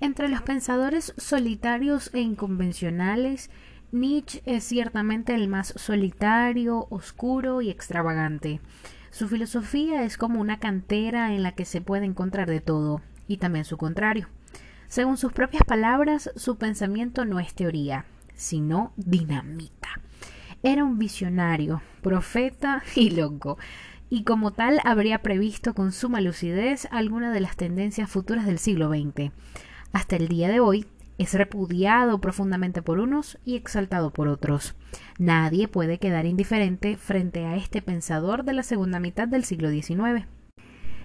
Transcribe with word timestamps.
Entre 0.00 0.28
los 0.28 0.42
pensadores 0.42 1.12
solitarios 1.16 2.10
e 2.14 2.20
inconvencionales, 2.20 3.50
Nietzsche 3.90 4.42
es 4.46 4.62
ciertamente 4.62 5.34
el 5.34 5.48
más 5.48 5.74
solitario, 5.76 6.86
oscuro 6.90 7.62
y 7.62 7.70
extravagante. 7.70 8.60
Su 9.10 9.28
filosofía 9.28 10.04
es 10.04 10.16
como 10.16 10.40
una 10.40 10.60
cantera 10.60 11.34
en 11.34 11.42
la 11.42 11.52
que 11.52 11.64
se 11.64 11.80
puede 11.80 12.04
encontrar 12.04 12.48
de 12.48 12.60
todo, 12.60 13.00
y 13.26 13.38
también 13.38 13.64
su 13.64 13.76
contrario. 13.76 14.28
Según 14.86 15.16
sus 15.16 15.32
propias 15.32 15.64
palabras, 15.64 16.30
su 16.36 16.58
pensamiento 16.58 17.24
no 17.24 17.40
es 17.40 17.54
teoría, 17.54 18.04
sino 18.34 18.92
dinamita. 18.96 19.88
Era 20.62 20.84
un 20.84 20.98
visionario, 20.98 21.82
profeta 22.02 22.82
y 22.94 23.10
loco, 23.10 23.58
y 24.10 24.22
como 24.22 24.52
tal 24.52 24.80
habría 24.84 25.22
previsto 25.22 25.74
con 25.74 25.92
suma 25.92 26.20
lucidez 26.20 26.86
alguna 26.92 27.32
de 27.32 27.40
las 27.40 27.56
tendencias 27.56 28.08
futuras 28.08 28.46
del 28.46 28.58
siglo 28.58 28.90
XX. 28.90 29.32
Hasta 29.92 30.16
el 30.16 30.28
día 30.28 30.48
de 30.48 30.60
hoy 30.60 30.86
es 31.18 31.34
repudiado 31.34 32.20
profundamente 32.20 32.82
por 32.82 33.00
unos 33.00 33.38
y 33.44 33.56
exaltado 33.56 34.12
por 34.12 34.28
otros. 34.28 34.76
Nadie 35.18 35.66
puede 35.66 35.98
quedar 35.98 36.26
indiferente 36.26 36.96
frente 36.96 37.44
a 37.44 37.56
este 37.56 37.82
pensador 37.82 38.44
de 38.44 38.52
la 38.52 38.62
segunda 38.62 39.00
mitad 39.00 39.26
del 39.26 39.44
siglo 39.44 39.70
XIX. 39.70 40.26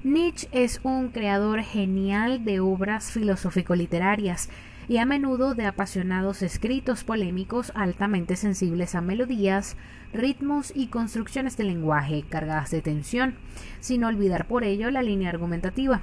Nietzsche 0.04 0.50
es 0.52 0.82
un 0.84 1.10
creador 1.10 1.62
genial 1.64 2.44
de 2.44 2.60
obras 2.60 3.12
filosófico-literarias 3.12 4.50
y 4.90 4.98
a 4.98 5.06
menudo 5.06 5.56
de 5.56 5.66
apasionados 5.66 6.42
escritos 6.42 7.06
polémicos 7.06 7.72
altamente 7.74 8.36
sensibles 8.36 8.96
a 8.96 9.02
melodías, 9.02 9.78
ritmos 10.14 10.74
y 10.76 10.88
construcciones 10.88 11.56
de 11.56 11.64
lenguaje 11.64 12.24
cargadas 12.28 12.70
de 12.72 12.82
tensión, 12.82 13.36
sin 13.80 14.04
olvidar 14.04 14.46
por 14.46 14.66
ello 14.66 14.92
la 14.92 15.02
línea 15.02 15.30
argumentativa. 15.30 16.02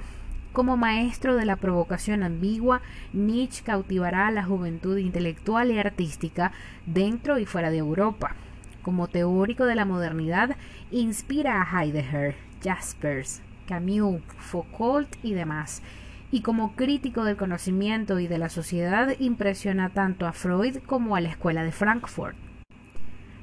Como 0.53 0.75
maestro 0.75 1.37
de 1.37 1.45
la 1.45 1.55
provocación 1.55 2.23
ambigua, 2.23 2.81
Nietzsche 3.13 3.63
cautivará 3.63 4.27
a 4.27 4.31
la 4.31 4.43
juventud 4.43 4.97
intelectual 4.97 5.71
y 5.71 5.79
artística 5.79 6.51
dentro 6.85 7.39
y 7.39 7.45
fuera 7.45 7.71
de 7.71 7.77
Europa. 7.77 8.35
Como 8.81 9.07
teórico 9.07 9.65
de 9.65 9.75
la 9.75 9.85
modernidad, 9.85 10.57
inspira 10.91 11.61
a 11.61 11.83
Heidegger, 11.83 12.35
Jaspers, 12.61 13.41
Camus, 13.65 14.21
Foucault 14.39 15.15
y 15.23 15.33
demás. 15.33 15.81
Y 16.31 16.41
como 16.41 16.75
crítico 16.75 17.23
del 17.23 17.37
conocimiento 17.37 18.19
y 18.19 18.27
de 18.27 18.37
la 18.37 18.49
sociedad, 18.49 19.15
impresiona 19.19 19.89
tanto 19.89 20.27
a 20.27 20.33
Freud 20.33 20.79
como 20.85 21.15
a 21.15 21.21
la 21.21 21.29
escuela 21.29 21.63
de 21.63 21.71
Frankfurt. 21.71 22.35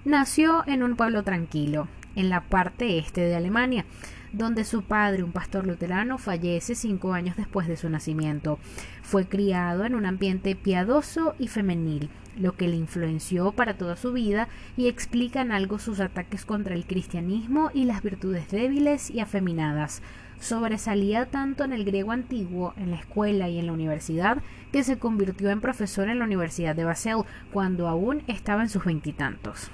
Nació 0.05 0.63
en 0.67 0.83
un 0.83 0.95
pueblo 0.97 1.23
tranquilo, 1.23 1.89
en 2.17 2.29
la 2.29 2.43
parte 2.43 2.99
este 2.99 3.23
de 3.23 3.37
Alemania, 3.37 3.87
donde 4.33 4.65
su 4.65 4.83
padre, 4.83 5.23
un 5.23 5.33
pastor 5.33 5.67
luterano, 5.67 6.19
fallece 6.19 6.75
cinco 6.75 7.13
años 7.13 7.37
después 7.37 7.69
de 7.69 7.77
su 7.77 7.89
nacimiento. 7.89 8.59
Fue 9.03 9.27
criado 9.27 9.85
en 9.85 9.95
un 9.95 10.07
ambiente 10.07 10.55
piadoso 10.55 11.35
y 11.39 11.49
femenil, 11.49 12.11
lo 12.37 12.53
que 12.53 12.69
le 12.69 12.77
influenció 12.77 13.53
para 13.53 13.77
toda 13.77 13.97
su 13.97 14.13
vida 14.13 14.49
y 14.77 14.87
explican 14.87 15.51
algo 15.51 15.79
sus 15.79 16.01
ataques 16.01 16.45
contra 16.45 16.75
el 16.75 16.87
cristianismo 16.87 17.71
y 17.75 17.85
las 17.85 18.03
virtudes 18.03 18.51
débiles 18.51 19.11
y 19.11 19.21
afeminadas. 19.21 20.03
Sobresalía 20.41 21.27
tanto 21.27 21.65
en 21.65 21.73
el 21.73 21.85
griego 21.85 22.13
antiguo, 22.13 22.73
en 22.77 22.91
la 22.91 22.97
escuela 22.97 23.49
y 23.49 23.59
en 23.59 23.67
la 23.67 23.73
universidad, 23.73 24.39
que 24.71 24.85
se 24.85 24.99
convirtió 24.99 25.51
en 25.51 25.61
profesor 25.61 26.09
en 26.09 26.21
la 26.21 26.27
Universidad 26.27 26.77
de 26.77 26.85
Basel 26.85 27.25
cuando 27.53 27.89
aún 27.89 28.23
estaba 28.29 28.63
en 28.63 28.69
sus 28.69 28.85
veintitantos. 28.85 29.69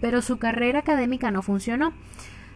Pero 0.00 0.20
su 0.20 0.38
carrera 0.38 0.80
académica 0.80 1.30
no 1.30 1.42
funcionó 1.42 1.92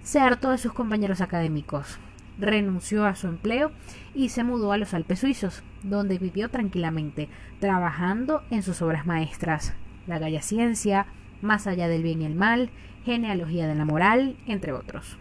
se 0.09 0.21
hartó 0.21 0.53
de 0.53 0.57
sus 0.57 0.73
compañeros 0.73 1.21
académicos, 1.21 1.99
renunció 2.39 3.05
a 3.05 3.15
su 3.15 3.27
empleo 3.27 3.73
y 4.15 4.31
se 4.31 4.43
mudó 4.43 4.73
a 4.73 4.79
los 4.79 4.95
Alpes 4.95 5.19
suizos, 5.19 5.63
donde 5.83 6.17
vivió 6.17 6.49
tranquilamente, 6.49 7.29
trabajando 7.61 8.43
en 8.51 8.63
sus 8.63 8.81
obras 8.81 9.05
maestras, 9.05 9.75
La 10.07 10.19
Galla 10.19 10.41
Ciencia, 10.41 11.09
Más 11.43 11.67
allá 11.67 11.89
del 11.89 12.03
bien 12.03 12.23
y 12.23 12.25
el 12.25 12.35
mal, 12.35 12.71
Genealogía 13.05 13.69
de 13.69 13.75
la 13.75 13.85
moral, 13.85 14.39
entre 14.47 14.73
otros. 14.73 15.19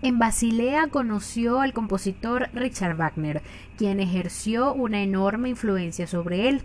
En 0.00 0.18
Basilea 0.18 0.86
conoció 0.86 1.60
al 1.60 1.74
compositor 1.74 2.48
Richard 2.54 2.96
Wagner, 2.96 3.42
quien 3.76 4.00
ejerció 4.00 4.72
una 4.72 5.02
enorme 5.02 5.50
influencia 5.50 6.06
sobre 6.06 6.48
él. 6.48 6.62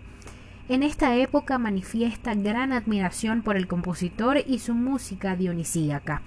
En 0.70 0.82
esta 0.82 1.14
época 1.14 1.58
manifiesta 1.58 2.34
gran 2.34 2.72
admiración 2.72 3.42
por 3.42 3.58
el 3.58 3.66
compositor 3.66 4.38
y 4.46 4.60
su 4.60 4.72
música 4.72 5.36
dionisíaca. 5.36 6.22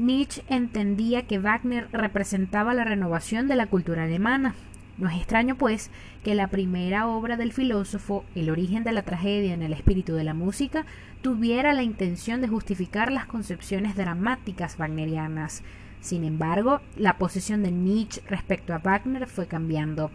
Nietzsche 0.00 0.42
entendía 0.48 1.26
que 1.26 1.38
Wagner 1.38 1.86
representaba 1.92 2.72
la 2.72 2.84
renovación 2.84 3.48
de 3.48 3.54
la 3.54 3.66
cultura 3.66 4.04
alemana. 4.04 4.54
No 4.96 5.10
es 5.10 5.16
extraño, 5.18 5.56
pues, 5.56 5.90
que 6.24 6.34
la 6.34 6.46
primera 6.46 7.06
obra 7.06 7.36
del 7.36 7.52
filósofo, 7.52 8.24
El 8.34 8.48
origen 8.48 8.82
de 8.82 8.92
la 8.92 9.02
tragedia 9.02 9.52
en 9.52 9.62
el 9.62 9.74
espíritu 9.74 10.14
de 10.14 10.24
la 10.24 10.32
música, 10.32 10.86
tuviera 11.20 11.74
la 11.74 11.82
intención 11.82 12.40
de 12.40 12.48
justificar 12.48 13.12
las 13.12 13.26
concepciones 13.26 13.94
dramáticas 13.94 14.78
wagnerianas. 14.78 15.62
Sin 16.00 16.24
embargo, 16.24 16.80
la 16.96 17.18
posición 17.18 17.62
de 17.62 17.70
Nietzsche 17.70 18.22
respecto 18.26 18.72
a 18.72 18.78
Wagner 18.78 19.26
fue 19.26 19.48
cambiando. 19.48 20.10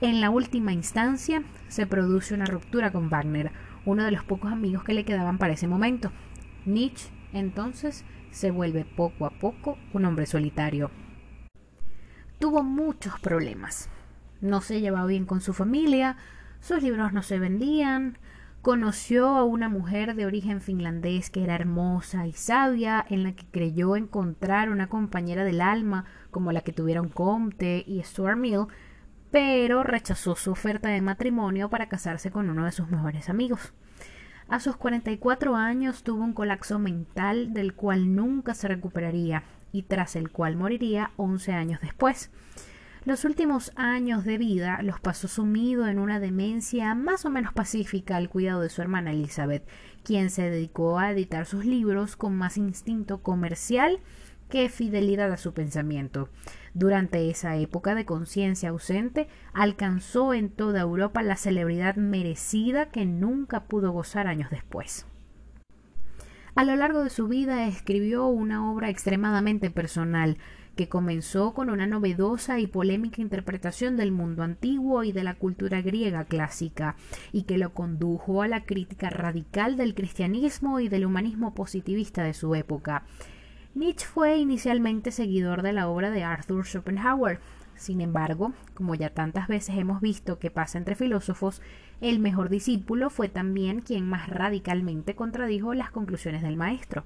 En 0.00 0.20
la 0.20 0.30
última 0.30 0.72
instancia, 0.72 1.44
se 1.68 1.86
produce 1.86 2.34
una 2.34 2.46
ruptura 2.46 2.90
con 2.90 3.08
Wagner, 3.08 3.52
uno 3.84 4.02
de 4.02 4.10
los 4.10 4.24
pocos 4.24 4.50
amigos 4.50 4.82
que 4.82 4.94
le 4.94 5.04
quedaban 5.04 5.38
para 5.38 5.52
ese 5.52 5.68
momento. 5.68 6.10
Nietzsche, 6.66 7.10
entonces, 7.32 8.04
se 8.30 8.50
vuelve 8.50 8.84
poco 8.84 9.26
a 9.26 9.30
poco 9.30 9.78
un 9.92 10.04
hombre 10.04 10.26
solitario. 10.26 10.90
Tuvo 12.38 12.62
muchos 12.62 13.18
problemas. 13.20 13.88
No 14.40 14.60
se 14.60 14.80
llevaba 14.80 15.06
bien 15.06 15.24
con 15.24 15.40
su 15.40 15.52
familia, 15.52 16.16
sus 16.60 16.82
libros 16.82 17.12
no 17.12 17.22
se 17.22 17.38
vendían, 17.38 18.18
conoció 18.62 19.28
a 19.28 19.44
una 19.44 19.68
mujer 19.68 20.14
de 20.14 20.26
origen 20.26 20.60
finlandés 20.60 21.30
que 21.30 21.42
era 21.42 21.54
hermosa 21.54 22.26
y 22.26 22.32
sabia, 22.32 23.04
en 23.08 23.24
la 23.24 23.32
que 23.32 23.46
creyó 23.46 23.96
encontrar 23.96 24.70
una 24.70 24.88
compañera 24.88 25.44
del 25.44 25.60
alma 25.60 26.04
como 26.30 26.52
la 26.52 26.60
que 26.60 26.72
tuvieron 26.72 27.08
Comte 27.08 27.84
y 27.86 28.02
Stuart 28.02 28.36
Mill, 28.36 28.66
pero 29.30 29.82
rechazó 29.82 30.36
su 30.36 30.50
oferta 30.50 30.88
de 30.88 31.00
matrimonio 31.00 31.68
para 31.70 31.88
casarse 31.88 32.30
con 32.30 32.50
uno 32.50 32.64
de 32.64 32.72
sus 32.72 32.88
mejores 32.88 33.28
amigos. 33.28 33.72
A 34.48 34.60
sus 34.60 34.76
44 34.76 35.56
años 35.56 36.02
tuvo 36.02 36.24
un 36.24 36.32
colapso 36.32 36.78
mental 36.78 37.52
del 37.52 37.74
cual 37.74 38.14
nunca 38.14 38.54
se 38.54 38.66
recuperaría 38.66 39.44
y 39.72 39.82
tras 39.82 40.16
el 40.16 40.30
cual 40.30 40.56
moriría 40.56 41.10
11 41.16 41.52
años 41.52 41.80
después. 41.82 42.30
Los 43.04 43.26
últimos 43.26 43.72
años 43.76 44.24
de 44.24 44.38
vida 44.38 44.80
los 44.82 45.00
pasó 45.00 45.28
sumido 45.28 45.86
en 45.86 45.98
una 45.98 46.18
demencia 46.18 46.94
más 46.94 47.26
o 47.26 47.30
menos 47.30 47.52
pacífica 47.52 48.16
al 48.16 48.30
cuidado 48.30 48.62
de 48.62 48.70
su 48.70 48.80
hermana 48.80 49.12
Elizabeth, 49.12 49.68
quien 50.02 50.30
se 50.30 50.48
dedicó 50.48 50.98
a 50.98 51.10
editar 51.10 51.44
sus 51.44 51.66
libros 51.66 52.16
con 52.16 52.34
más 52.34 52.56
instinto 52.56 53.22
comercial 53.22 54.00
que 54.48 54.70
fidelidad 54.70 55.30
a 55.30 55.36
su 55.36 55.52
pensamiento. 55.52 56.30
Durante 56.78 57.28
esa 57.28 57.56
época 57.56 57.96
de 57.96 58.04
conciencia 58.04 58.68
ausente, 58.68 59.26
alcanzó 59.52 60.32
en 60.32 60.48
toda 60.48 60.82
Europa 60.82 61.24
la 61.24 61.34
celebridad 61.34 61.96
merecida 61.96 62.86
que 62.90 63.04
nunca 63.04 63.64
pudo 63.64 63.90
gozar 63.90 64.28
años 64.28 64.48
después. 64.48 65.04
A 66.54 66.62
lo 66.62 66.76
largo 66.76 67.02
de 67.02 67.10
su 67.10 67.26
vida 67.26 67.66
escribió 67.66 68.28
una 68.28 68.70
obra 68.70 68.90
extremadamente 68.90 69.72
personal, 69.72 70.36
que 70.76 70.88
comenzó 70.88 71.52
con 71.52 71.68
una 71.68 71.88
novedosa 71.88 72.60
y 72.60 72.68
polémica 72.68 73.22
interpretación 73.22 73.96
del 73.96 74.12
mundo 74.12 74.44
antiguo 74.44 75.02
y 75.02 75.10
de 75.10 75.24
la 75.24 75.34
cultura 75.34 75.82
griega 75.82 76.26
clásica, 76.26 76.94
y 77.32 77.42
que 77.42 77.58
lo 77.58 77.74
condujo 77.74 78.40
a 78.40 78.46
la 78.46 78.62
crítica 78.66 79.10
radical 79.10 79.76
del 79.76 79.96
cristianismo 79.96 80.78
y 80.78 80.88
del 80.88 81.06
humanismo 81.06 81.56
positivista 81.56 82.22
de 82.22 82.34
su 82.34 82.54
época. 82.54 83.02
Nietzsche 83.74 84.06
fue 84.06 84.38
inicialmente 84.38 85.10
seguidor 85.10 85.62
de 85.62 85.72
la 85.72 85.88
obra 85.88 86.10
de 86.10 86.24
Arthur 86.24 86.66
Schopenhauer. 86.66 87.40
Sin 87.76 88.00
embargo, 88.00 88.52
como 88.74 88.94
ya 88.94 89.10
tantas 89.10 89.46
veces 89.46 89.76
hemos 89.76 90.00
visto 90.00 90.38
que 90.38 90.50
pasa 90.50 90.78
entre 90.78 90.96
filósofos, 90.96 91.62
el 92.00 92.18
mejor 92.18 92.48
discípulo 92.48 93.08
fue 93.10 93.28
también 93.28 93.80
quien 93.80 94.08
más 94.08 94.28
radicalmente 94.28 95.14
contradijo 95.14 95.74
las 95.74 95.90
conclusiones 95.90 96.42
del 96.42 96.56
maestro. 96.56 97.04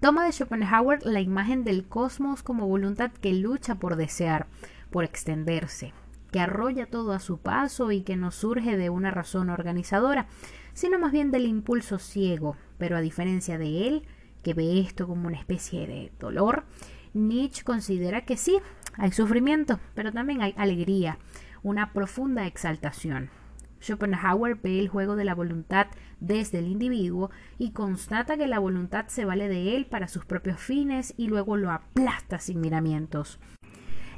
Toma 0.00 0.24
de 0.24 0.32
Schopenhauer 0.32 1.04
la 1.04 1.20
imagen 1.20 1.62
del 1.62 1.86
cosmos 1.86 2.42
como 2.42 2.66
voluntad 2.66 3.12
que 3.12 3.34
lucha 3.34 3.74
por 3.74 3.96
desear, 3.96 4.46
por 4.90 5.04
extenderse, 5.04 5.92
que 6.32 6.40
arrolla 6.40 6.86
todo 6.86 7.12
a 7.12 7.20
su 7.20 7.38
paso 7.38 7.92
y 7.92 8.00
que 8.00 8.16
no 8.16 8.30
surge 8.30 8.76
de 8.76 8.88
una 8.88 9.10
razón 9.10 9.50
organizadora, 9.50 10.26
sino 10.72 10.98
más 10.98 11.12
bien 11.12 11.30
del 11.30 11.44
impulso 11.46 11.98
ciego, 11.98 12.56
pero 12.78 12.96
a 12.96 13.02
diferencia 13.02 13.58
de 13.58 13.86
él, 13.86 14.06
que 14.42 14.54
ve 14.54 14.80
esto 14.80 15.06
como 15.06 15.26
una 15.26 15.38
especie 15.38 15.86
de 15.86 16.12
dolor, 16.18 16.64
Nietzsche 17.12 17.64
considera 17.64 18.24
que 18.24 18.36
sí, 18.36 18.58
hay 18.96 19.12
sufrimiento, 19.12 19.80
pero 19.94 20.12
también 20.12 20.42
hay 20.42 20.54
alegría, 20.56 21.18
una 21.62 21.92
profunda 21.92 22.46
exaltación. 22.46 23.30
Schopenhauer 23.80 24.56
ve 24.56 24.78
el 24.78 24.88
juego 24.88 25.16
de 25.16 25.24
la 25.24 25.34
voluntad 25.34 25.86
desde 26.20 26.58
el 26.58 26.68
individuo 26.68 27.30
y 27.58 27.72
constata 27.72 28.36
que 28.36 28.46
la 28.46 28.58
voluntad 28.58 29.06
se 29.08 29.24
vale 29.24 29.48
de 29.48 29.76
él 29.76 29.86
para 29.86 30.06
sus 30.06 30.24
propios 30.26 30.60
fines 30.60 31.14
y 31.16 31.28
luego 31.28 31.56
lo 31.56 31.70
aplasta 31.70 32.38
sin 32.38 32.60
miramientos. 32.60 33.38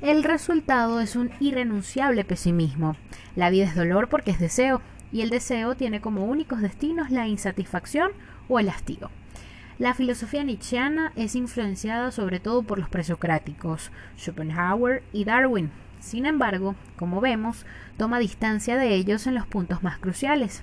el 0.00 0.24
resultado 0.24 1.00
es 1.00 1.14
un 1.14 1.30
irrenunciable 1.38 2.24
pesimismo. 2.24 2.96
La 3.36 3.50
vida 3.50 3.66
es 3.66 3.76
dolor 3.76 4.08
porque 4.08 4.32
es 4.32 4.40
deseo, 4.40 4.82
y 5.12 5.20
el 5.20 5.30
deseo 5.30 5.76
tiene 5.76 6.00
como 6.00 6.24
únicos 6.24 6.60
destinos 6.60 7.10
la 7.10 7.28
insatisfacción 7.28 8.10
o 8.48 8.58
el 8.58 8.69
hastío. 8.69 9.10
La 9.78 9.94
filosofía 9.94 10.44
nietzscheana 10.44 11.12
es 11.16 11.34
influenciada 11.34 12.10
sobre 12.10 12.40
todo 12.40 12.62
por 12.62 12.78
los 12.78 12.88
presocráticos, 12.88 13.90
Schopenhauer 14.19 15.02
y 15.12 15.24
Darwin. 15.24 15.70
Sin 15.98 16.26
embargo, 16.26 16.74
como 16.96 17.20
vemos, 17.20 17.64
toma 17.96 18.19
distancia 18.19 18.76
de 18.76 18.94
ellos 18.94 19.26
en 19.26 19.34
los 19.34 19.46
puntos 19.46 19.82
más 19.82 19.98
cruciales. 19.98 20.62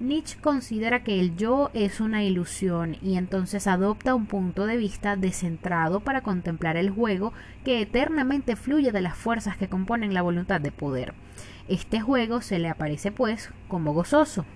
Nietzsche 0.00 0.38
considera 0.40 1.02
que 1.02 1.18
el 1.18 1.36
yo 1.36 1.70
es 1.74 2.00
una 2.00 2.22
ilusión 2.22 2.96
y 3.02 3.16
entonces 3.16 3.66
adopta 3.66 4.14
un 4.14 4.26
punto 4.26 4.64
de 4.64 4.76
vista 4.76 5.16
descentrado 5.16 6.00
para 6.00 6.22
contemplar 6.22 6.76
el 6.76 6.90
juego 6.90 7.32
que 7.64 7.82
eternamente 7.82 8.54
fluye 8.54 8.92
de 8.92 9.00
las 9.00 9.16
fuerzas 9.16 9.56
que 9.56 9.68
componen 9.68 10.14
la 10.14 10.22
voluntad 10.22 10.60
de 10.60 10.70
poder. 10.70 11.14
Este 11.66 12.00
juego 12.00 12.40
se 12.40 12.60
le 12.60 12.68
aparece 12.68 13.10
pues 13.10 13.50
como 13.66 13.92
gozoso. 13.92 14.46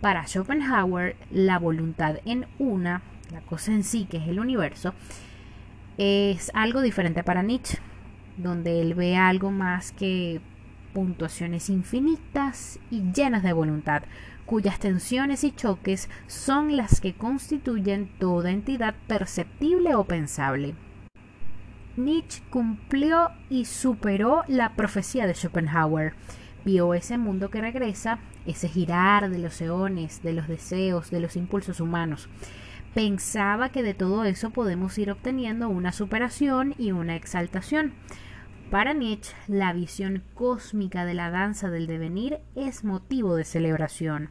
Para 0.00 0.26
Schopenhauer, 0.26 1.14
la 1.30 1.60
voluntad 1.60 2.16
en 2.24 2.46
una, 2.58 3.02
la 3.32 3.40
cosa 3.40 3.72
en 3.72 3.84
sí 3.84 4.06
que 4.08 4.18
es 4.18 4.28
el 4.28 4.38
universo, 4.38 4.94
es 5.98 6.50
algo 6.54 6.80
diferente 6.80 7.22
para 7.22 7.42
Nietzsche, 7.42 7.78
donde 8.36 8.80
él 8.80 8.94
ve 8.94 9.16
algo 9.16 9.50
más 9.50 9.92
que 9.92 10.40
puntuaciones 10.92 11.70
infinitas 11.70 12.78
y 12.90 13.02
llenas 13.12 13.42
de 13.42 13.52
voluntad, 13.52 14.02
cuyas 14.46 14.78
tensiones 14.78 15.44
y 15.44 15.52
choques 15.52 16.08
son 16.26 16.76
las 16.76 17.00
que 17.00 17.14
constituyen 17.14 18.10
toda 18.18 18.50
entidad 18.50 18.94
perceptible 19.06 19.94
o 19.94 20.04
pensable. 20.04 20.74
Nietzsche 21.96 22.42
cumplió 22.50 23.30
y 23.50 23.66
superó 23.66 24.44
la 24.48 24.74
profecía 24.74 25.26
de 25.26 25.34
Schopenhauer. 25.34 26.14
Vio 26.64 26.94
ese 26.94 27.18
mundo 27.18 27.50
que 27.50 27.60
regresa, 27.60 28.18
ese 28.46 28.68
girar 28.68 29.28
de 29.28 29.38
los 29.38 29.60
eones, 29.60 30.22
de 30.22 30.32
los 30.32 30.48
deseos, 30.48 31.10
de 31.10 31.20
los 31.20 31.36
impulsos 31.36 31.80
humanos. 31.80 32.28
Pensaba 32.94 33.70
que 33.70 33.82
de 33.82 33.94
todo 33.94 34.24
eso 34.24 34.50
podemos 34.50 34.98
ir 34.98 35.10
obteniendo 35.10 35.68
una 35.70 35.92
superación 35.92 36.74
y 36.76 36.92
una 36.92 37.16
exaltación. 37.16 37.94
Para 38.70 38.92
Nietzsche, 38.92 39.34
la 39.48 39.72
visión 39.72 40.22
cósmica 40.34 41.06
de 41.06 41.14
la 41.14 41.30
danza 41.30 41.70
del 41.70 41.86
devenir 41.86 42.40
es 42.54 42.84
motivo 42.84 43.34
de 43.36 43.44
celebración. 43.44 44.30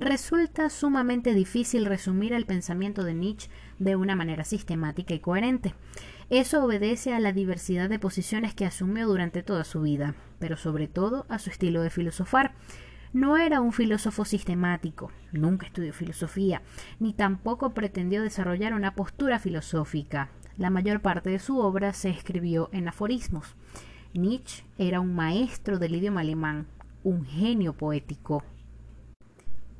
Resulta 0.00 0.70
sumamente 0.70 1.34
difícil 1.34 1.86
resumir 1.86 2.32
el 2.32 2.46
pensamiento 2.46 3.02
de 3.02 3.14
Nietzsche 3.14 3.50
de 3.80 3.96
una 3.96 4.14
manera 4.14 4.44
sistemática 4.44 5.12
y 5.12 5.18
coherente. 5.18 5.74
Eso 6.30 6.64
obedece 6.64 7.14
a 7.14 7.18
la 7.18 7.32
diversidad 7.32 7.88
de 7.88 7.98
posiciones 7.98 8.54
que 8.54 8.64
asumió 8.64 9.08
durante 9.08 9.42
toda 9.42 9.64
su 9.64 9.80
vida, 9.80 10.14
pero 10.38 10.56
sobre 10.56 10.86
todo 10.86 11.26
a 11.28 11.40
su 11.40 11.50
estilo 11.50 11.82
de 11.82 11.90
filosofar. 11.90 12.54
No 13.12 13.38
era 13.38 13.60
un 13.60 13.72
filósofo 13.72 14.24
sistemático, 14.26 15.10
nunca 15.32 15.66
estudió 15.66 15.94
filosofía, 15.94 16.62
ni 17.00 17.14
tampoco 17.14 17.70
pretendió 17.70 18.22
desarrollar 18.22 18.74
una 18.74 18.94
postura 18.94 19.38
filosófica. 19.38 20.28
La 20.58 20.68
mayor 20.68 21.00
parte 21.00 21.30
de 21.30 21.38
su 21.38 21.58
obra 21.58 21.94
se 21.94 22.10
escribió 22.10 22.68
en 22.72 22.86
aforismos. 22.88 23.56
Nietzsche 24.12 24.64
era 24.76 25.00
un 25.00 25.14
maestro 25.14 25.78
del 25.78 25.94
idioma 25.94 26.20
alemán, 26.20 26.66
un 27.02 27.24
genio 27.24 27.72
poético. 27.72 28.44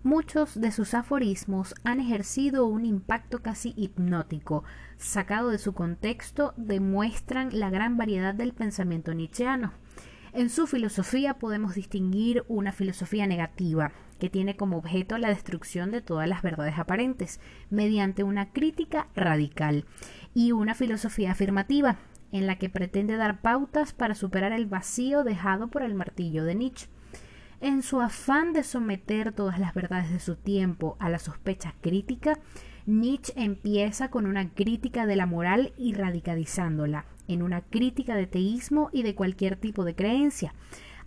Muchos 0.04 0.58
de 0.58 0.70
sus 0.70 0.94
aforismos 0.94 1.74
han 1.84 2.00
ejercido 2.00 2.64
un 2.64 2.86
impacto 2.86 3.42
casi 3.42 3.74
hipnótico. 3.76 4.64
Sacado 4.96 5.50
de 5.50 5.58
su 5.58 5.74
contexto, 5.74 6.54
demuestran 6.56 7.50
la 7.52 7.68
gran 7.68 7.98
variedad 7.98 8.32
del 8.32 8.54
pensamiento 8.54 9.12
nietzscheano. 9.12 9.72
En 10.38 10.50
su 10.50 10.68
filosofía 10.68 11.34
podemos 11.34 11.74
distinguir 11.74 12.44
una 12.46 12.70
filosofía 12.70 13.26
negativa, 13.26 13.90
que 14.20 14.30
tiene 14.30 14.54
como 14.54 14.76
objeto 14.76 15.18
la 15.18 15.30
destrucción 15.30 15.90
de 15.90 16.00
todas 16.00 16.28
las 16.28 16.42
verdades 16.42 16.78
aparentes, 16.78 17.40
mediante 17.70 18.22
una 18.22 18.52
crítica 18.52 19.08
radical, 19.16 19.84
y 20.34 20.52
una 20.52 20.76
filosofía 20.76 21.32
afirmativa, 21.32 21.98
en 22.30 22.46
la 22.46 22.56
que 22.56 22.68
pretende 22.70 23.16
dar 23.16 23.40
pautas 23.40 23.92
para 23.92 24.14
superar 24.14 24.52
el 24.52 24.66
vacío 24.66 25.24
dejado 25.24 25.66
por 25.66 25.82
el 25.82 25.96
martillo 25.96 26.44
de 26.44 26.54
Nietzsche. 26.54 26.86
En 27.60 27.82
su 27.82 28.00
afán 28.00 28.52
de 28.52 28.62
someter 28.62 29.32
todas 29.32 29.58
las 29.58 29.74
verdades 29.74 30.12
de 30.12 30.20
su 30.20 30.36
tiempo 30.36 30.96
a 31.00 31.10
la 31.10 31.18
sospecha 31.18 31.74
crítica, 31.80 32.38
Nietzsche 32.86 33.32
empieza 33.34 34.08
con 34.08 34.24
una 34.24 34.50
crítica 34.50 35.04
de 35.04 35.16
la 35.16 35.26
moral 35.26 35.72
y 35.76 35.94
radicalizándola 35.94 37.06
en 37.28 37.42
una 37.42 37.60
crítica 37.60 38.16
de 38.16 38.26
teísmo 38.26 38.90
y 38.92 39.02
de 39.02 39.14
cualquier 39.14 39.56
tipo 39.56 39.84
de 39.84 39.94
creencia. 39.94 40.54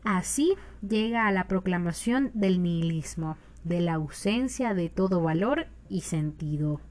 Así 0.03 0.53
llega 0.87 1.27
a 1.27 1.31
la 1.31 1.47
proclamación 1.47 2.31
del 2.33 2.63
nihilismo, 2.63 3.37
de 3.63 3.81
la 3.81 3.93
ausencia 3.95 4.73
de 4.73 4.89
todo 4.89 5.21
valor 5.21 5.67
y 5.89 6.01
sentido. 6.01 6.81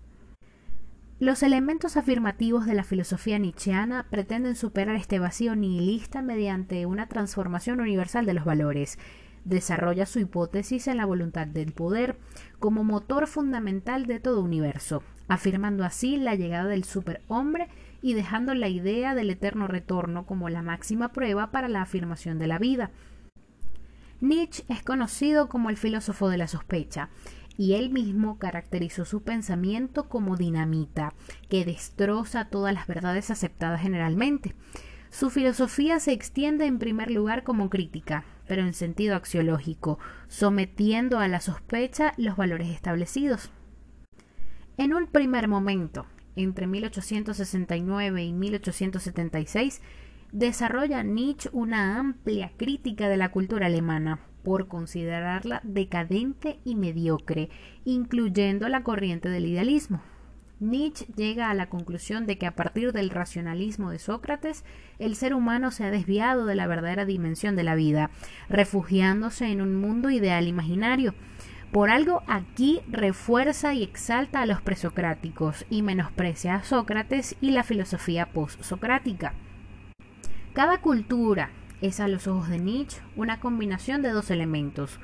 Los 1.20 1.42
elementos 1.42 1.98
afirmativos 1.98 2.64
de 2.64 2.72
la 2.74 2.82
filosofía 2.82 3.38
nietzscheana 3.38 4.06
pretenden 4.08 4.56
superar 4.56 4.96
este 4.96 5.18
vacío 5.18 5.54
nihilista 5.54 6.22
mediante 6.22 6.86
una 6.86 7.08
transformación 7.08 7.80
universal 7.80 8.24
de 8.24 8.32
los 8.32 8.46
valores. 8.46 8.98
Desarrolla 9.44 10.06
su 10.06 10.18
hipótesis 10.18 10.88
en 10.88 10.96
la 10.96 11.04
voluntad 11.04 11.46
del 11.46 11.72
poder 11.72 12.16
como 12.58 12.84
motor 12.84 13.26
fundamental 13.26 14.06
de 14.06 14.18
todo 14.18 14.40
universo, 14.40 15.02
afirmando 15.28 15.84
así 15.84 16.16
la 16.16 16.36
llegada 16.36 16.68
del 16.68 16.84
superhombre 16.84 17.68
y 18.02 18.14
dejando 18.14 18.54
la 18.54 18.68
idea 18.68 19.14
del 19.14 19.30
eterno 19.30 19.66
retorno 19.66 20.26
como 20.26 20.48
la 20.48 20.62
máxima 20.62 21.12
prueba 21.12 21.50
para 21.50 21.68
la 21.68 21.82
afirmación 21.82 22.38
de 22.38 22.46
la 22.46 22.58
vida. 22.58 22.90
Nietzsche 24.20 24.64
es 24.68 24.82
conocido 24.82 25.48
como 25.48 25.70
el 25.70 25.76
filósofo 25.76 26.28
de 26.28 26.38
la 26.38 26.46
sospecha, 26.46 27.08
y 27.56 27.74
él 27.74 27.90
mismo 27.90 28.38
caracterizó 28.38 29.04
su 29.04 29.22
pensamiento 29.22 30.08
como 30.08 30.36
dinamita, 30.36 31.14
que 31.48 31.64
destroza 31.64 32.46
todas 32.46 32.72
las 32.72 32.86
verdades 32.86 33.30
aceptadas 33.30 33.82
generalmente. 33.82 34.54
Su 35.10 35.28
filosofía 35.28 36.00
se 36.00 36.12
extiende 36.12 36.66
en 36.66 36.78
primer 36.78 37.10
lugar 37.10 37.42
como 37.42 37.68
crítica, 37.68 38.24
pero 38.46 38.62
en 38.62 38.74
sentido 38.74 39.16
axiológico, 39.16 39.98
sometiendo 40.28 41.18
a 41.18 41.28
la 41.28 41.40
sospecha 41.40 42.14
los 42.16 42.36
valores 42.36 42.68
establecidos. 42.68 43.50
En 44.76 44.94
un 44.94 45.06
primer 45.06 45.46
momento, 45.46 46.06
entre 46.42 46.66
1869 46.66 48.24
y 48.24 48.32
1876, 48.32 49.80
desarrolla 50.32 51.02
Nietzsche 51.02 51.50
una 51.52 51.98
amplia 51.98 52.52
crítica 52.56 53.08
de 53.08 53.16
la 53.16 53.30
cultura 53.30 53.66
alemana, 53.66 54.20
por 54.42 54.68
considerarla 54.68 55.60
decadente 55.64 56.60
y 56.64 56.76
mediocre, 56.76 57.50
incluyendo 57.84 58.68
la 58.68 58.82
corriente 58.82 59.28
del 59.28 59.46
idealismo. 59.46 60.02
Nietzsche 60.60 61.06
llega 61.16 61.50
a 61.50 61.54
la 61.54 61.70
conclusión 61.70 62.26
de 62.26 62.36
que 62.36 62.46
a 62.46 62.54
partir 62.54 62.92
del 62.92 63.08
racionalismo 63.08 63.90
de 63.90 63.98
Sócrates, 63.98 64.64
el 64.98 65.16
ser 65.16 65.32
humano 65.32 65.70
se 65.70 65.84
ha 65.84 65.90
desviado 65.90 66.44
de 66.44 66.54
la 66.54 66.66
verdadera 66.66 67.06
dimensión 67.06 67.56
de 67.56 67.64
la 67.64 67.74
vida, 67.74 68.10
refugiándose 68.50 69.46
en 69.46 69.62
un 69.62 69.74
mundo 69.74 70.10
ideal 70.10 70.46
imaginario. 70.46 71.14
Por 71.72 71.90
algo 71.90 72.22
aquí 72.26 72.80
refuerza 72.88 73.74
y 73.74 73.84
exalta 73.84 74.42
a 74.42 74.46
los 74.46 74.60
presocráticos 74.60 75.64
y 75.70 75.82
menosprecia 75.82 76.56
a 76.56 76.64
Sócrates 76.64 77.36
y 77.40 77.52
la 77.52 77.62
filosofía 77.62 78.26
post-socrática. 78.26 79.34
Cada 80.52 80.80
cultura, 80.80 81.50
es 81.80 82.00
a 82.00 82.08
los 82.08 82.26
ojos 82.26 82.48
de 82.48 82.58
Nietzsche 82.58 83.00
una 83.16 83.40
combinación 83.40 84.02
de 84.02 84.10
dos 84.10 84.30
elementos. 84.30 84.98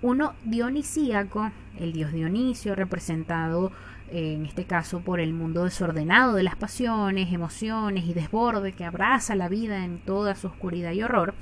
Uno 0.00 0.34
dionisíaco, 0.44 1.50
el 1.78 1.92
dios 1.92 2.12
Dionisio, 2.12 2.74
representado 2.74 3.72
eh, 4.10 4.34
en 4.34 4.46
este 4.46 4.64
caso 4.64 5.00
por 5.00 5.20
el 5.20 5.32
mundo 5.32 5.64
desordenado 5.64 6.34
de 6.34 6.42
las 6.42 6.56
pasiones, 6.56 7.32
emociones 7.32 8.04
y 8.04 8.14
desborde 8.14 8.72
que 8.72 8.84
abraza 8.84 9.34
la 9.36 9.48
vida 9.48 9.84
en 9.84 9.98
toda 9.98 10.34
su 10.34 10.48
oscuridad 10.48 10.92
y 10.92 11.02
horror, 11.02 11.34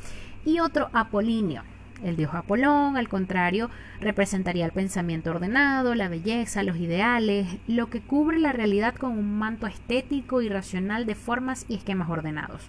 y 0.45 0.61
otro 0.61 0.91
apolíneo, 0.93 1.63
el 2.05 2.17
dios 2.17 2.35
Apolón, 2.35 2.97
al 2.97 3.09
contrario, 3.09 3.71
representaría 4.01 4.65
el 4.65 4.73
pensamiento 4.73 5.31
ordenado, 5.31 5.95
la 5.95 6.09
belleza, 6.09 6.63
los 6.63 6.77
ideales, 6.77 7.47
lo 7.67 7.91
que 7.91 8.01
cubre 8.01 8.39
la 8.39 8.53
realidad 8.53 8.95
con 8.95 9.13
un 9.13 9.39
manto 9.39 9.67
estético 9.67 10.43
y 10.43 10.49
racional 10.49 11.07
de 11.07 11.15
formas 11.15 11.67
y 11.69 11.75
esquemas 11.75 12.11
ordenados. 12.11 12.69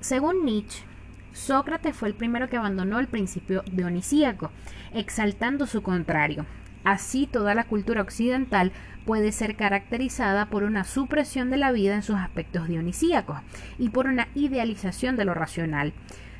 Según 0.00 0.44
Nietzsche, 0.44 0.84
Sócrates 1.32 1.96
fue 1.96 2.08
el 2.08 2.14
primero 2.14 2.48
que 2.48 2.56
abandonó 2.56 3.00
el 3.00 3.08
principio 3.08 3.62
dionisíaco, 3.72 4.50
exaltando 4.92 5.66
su 5.66 5.82
contrario. 5.82 6.46
Así 6.84 7.26
toda 7.26 7.54
la 7.54 7.64
cultura 7.64 8.02
occidental 8.02 8.70
puede 9.04 9.32
ser 9.32 9.56
caracterizada 9.56 10.46
por 10.46 10.62
una 10.62 10.84
supresión 10.84 11.50
de 11.50 11.56
la 11.56 11.72
vida 11.72 11.94
en 11.94 12.02
sus 12.02 12.16
aspectos 12.16 12.68
dionisíacos 12.68 13.38
y 13.78 13.88
por 13.88 14.06
una 14.06 14.28
idealización 14.34 15.16
de 15.16 15.24
lo 15.24 15.34
racional. 15.34 15.92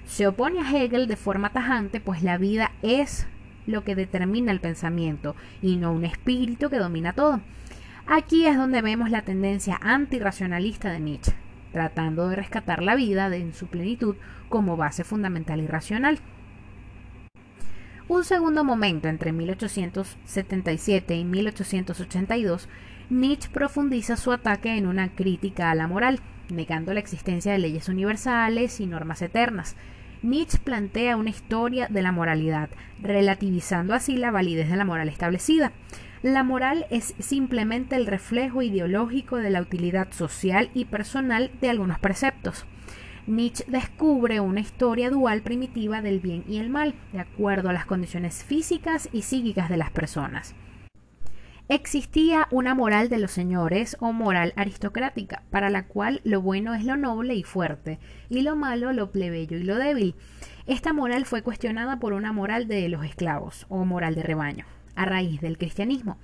Se 0.06 0.26
opone 0.26 0.60
a 0.60 0.70
Hegel 0.70 1.06
de 1.06 1.16
forma 1.16 1.50
tajante, 1.50 2.00
pues 2.00 2.22
la 2.22 2.38
vida 2.38 2.72
es 2.82 3.26
lo 3.66 3.84
que 3.84 3.94
determina 3.94 4.52
el 4.52 4.60
pensamiento 4.60 5.34
y 5.62 5.76
no 5.76 5.92
un 5.92 6.04
espíritu 6.04 6.70
que 6.70 6.78
domina 6.78 7.12
todo. 7.12 7.40
Aquí 8.06 8.46
es 8.46 8.56
donde 8.56 8.82
vemos 8.82 9.10
la 9.10 9.22
tendencia 9.22 9.78
antirracionalista 9.82 10.90
de 10.92 11.00
Nietzsche 11.00 11.34
tratando 11.74 12.28
de 12.28 12.36
rescatar 12.36 12.84
la 12.84 12.94
vida 12.94 13.34
en 13.34 13.52
su 13.52 13.66
plenitud 13.66 14.14
como 14.48 14.76
base 14.76 15.02
fundamental 15.02 15.60
y 15.60 15.66
racional. 15.66 16.20
Un 18.06 18.22
segundo 18.22 18.62
momento 18.62 19.08
entre 19.08 19.32
1877 19.32 21.16
y 21.16 21.24
1882, 21.24 22.68
Nietzsche 23.10 23.50
profundiza 23.50 24.16
su 24.16 24.30
ataque 24.30 24.76
en 24.76 24.86
una 24.86 25.08
crítica 25.16 25.72
a 25.72 25.74
la 25.74 25.88
moral, 25.88 26.20
negando 26.48 26.94
la 26.94 27.00
existencia 27.00 27.50
de 27.50 27.58
leyes 27.58 27.88
universales 27.88 28.78
y 28.78 28.86
normas 28.86 29.20
eternas. 29.20 29.74
Nietzsche 30.24 30.58
plantea 30.58 31.18
una 31.18 31.28
historia 31.28 31.86
de 31.90 32.00
la 32.00 32.10
moralidad, 32.10 32.70
relativizando 33.02 33.92
así 33.92 34.16
la 34.16 34.30
validez 34.30 34.70
de 34.70 34.76
la 34.76 34.86
moral 34.86 35.10
establecida. 35.10 35.72
La 36.22 36.42
moral 36.42 36.86
es 36.88 37.14
simplemente 37.18 37.94
el 37.96 38.06
reflejo 38.06 38.62
ideológico 38.62 39.36
de 39.36 39.50
la 39.50 39.60
utilidad 39.60 40.10
social 40.12 40.70
y 40.72 40.86
personal 40.86 41.50
de 41.60 41.68
algunos 41.68 41.98
preceptos. 41.98 42.64
Nietzsche 43.26 43.66
descubre 43.68 44.40
una 44.40 44.60
historia 44.60 45.10
dual 45.10 45.42
primitiva 45.42 46.00
del 46.00 46.20
bien 46.20 46.42
y 46.48 46.56
el 46.56 46.70
mal, 46.70 46.94
de 47.12 47.20
acuerdo 47.20 47.68
a 47.68 47.74
las 47.74 47.84
condiciones 47.84 48.44
físicas 48.44 49.10
y 49.12 49.20
psíquicas 49.20 49.68
de 49.68 49.76
las 49.76 49.90
personas. 49.90 50.54
Existía 51.70 52.46
una 52.50 52.74
moral 52.74 53.08
de 53.08 53.18
los 53.18 53.30
señores 53.30 53.96
o 53.98 54.12
moral 54.12 54.52
aristocrática, 54.54 55.44
para 55.50 55.70
la 55.70 55.86
cual 55.86 56.20
lo 56.22 56.42
bueno 56.42 56.74
es 56.74 56.84
lo 56.84 56.98
noble 56.98 57.34
y 57.34 57.42
fuerte, 57.42 57.98
y 58.28 58.42
lo 58.42 58.54
malo 58.54 58.92
lo 58.92 59.12
plebeyo 59.12 59.56
y 59.56 59.62
lo 59.62 59.76
débil. 59.76 60.14
Esta 60.66 60.92
moral 60.92 61.24
fue 61.24 61.40
cuestionada 61.40 61.98
por 61.98 62.12
una 62.12 62.34
moral 62.34 62.68
de 62.68 62.86
los 62.90 63.02
esclavos, 63.02 63.64
o 63.70 63.86
moral 63.86 64.14
de 64.14 64.22
rebaño, 64.22 64.66
a 64.94 65.06
raíz 65.06 65.40
del 65.40 65.56
cristianismo. 65.56 66.18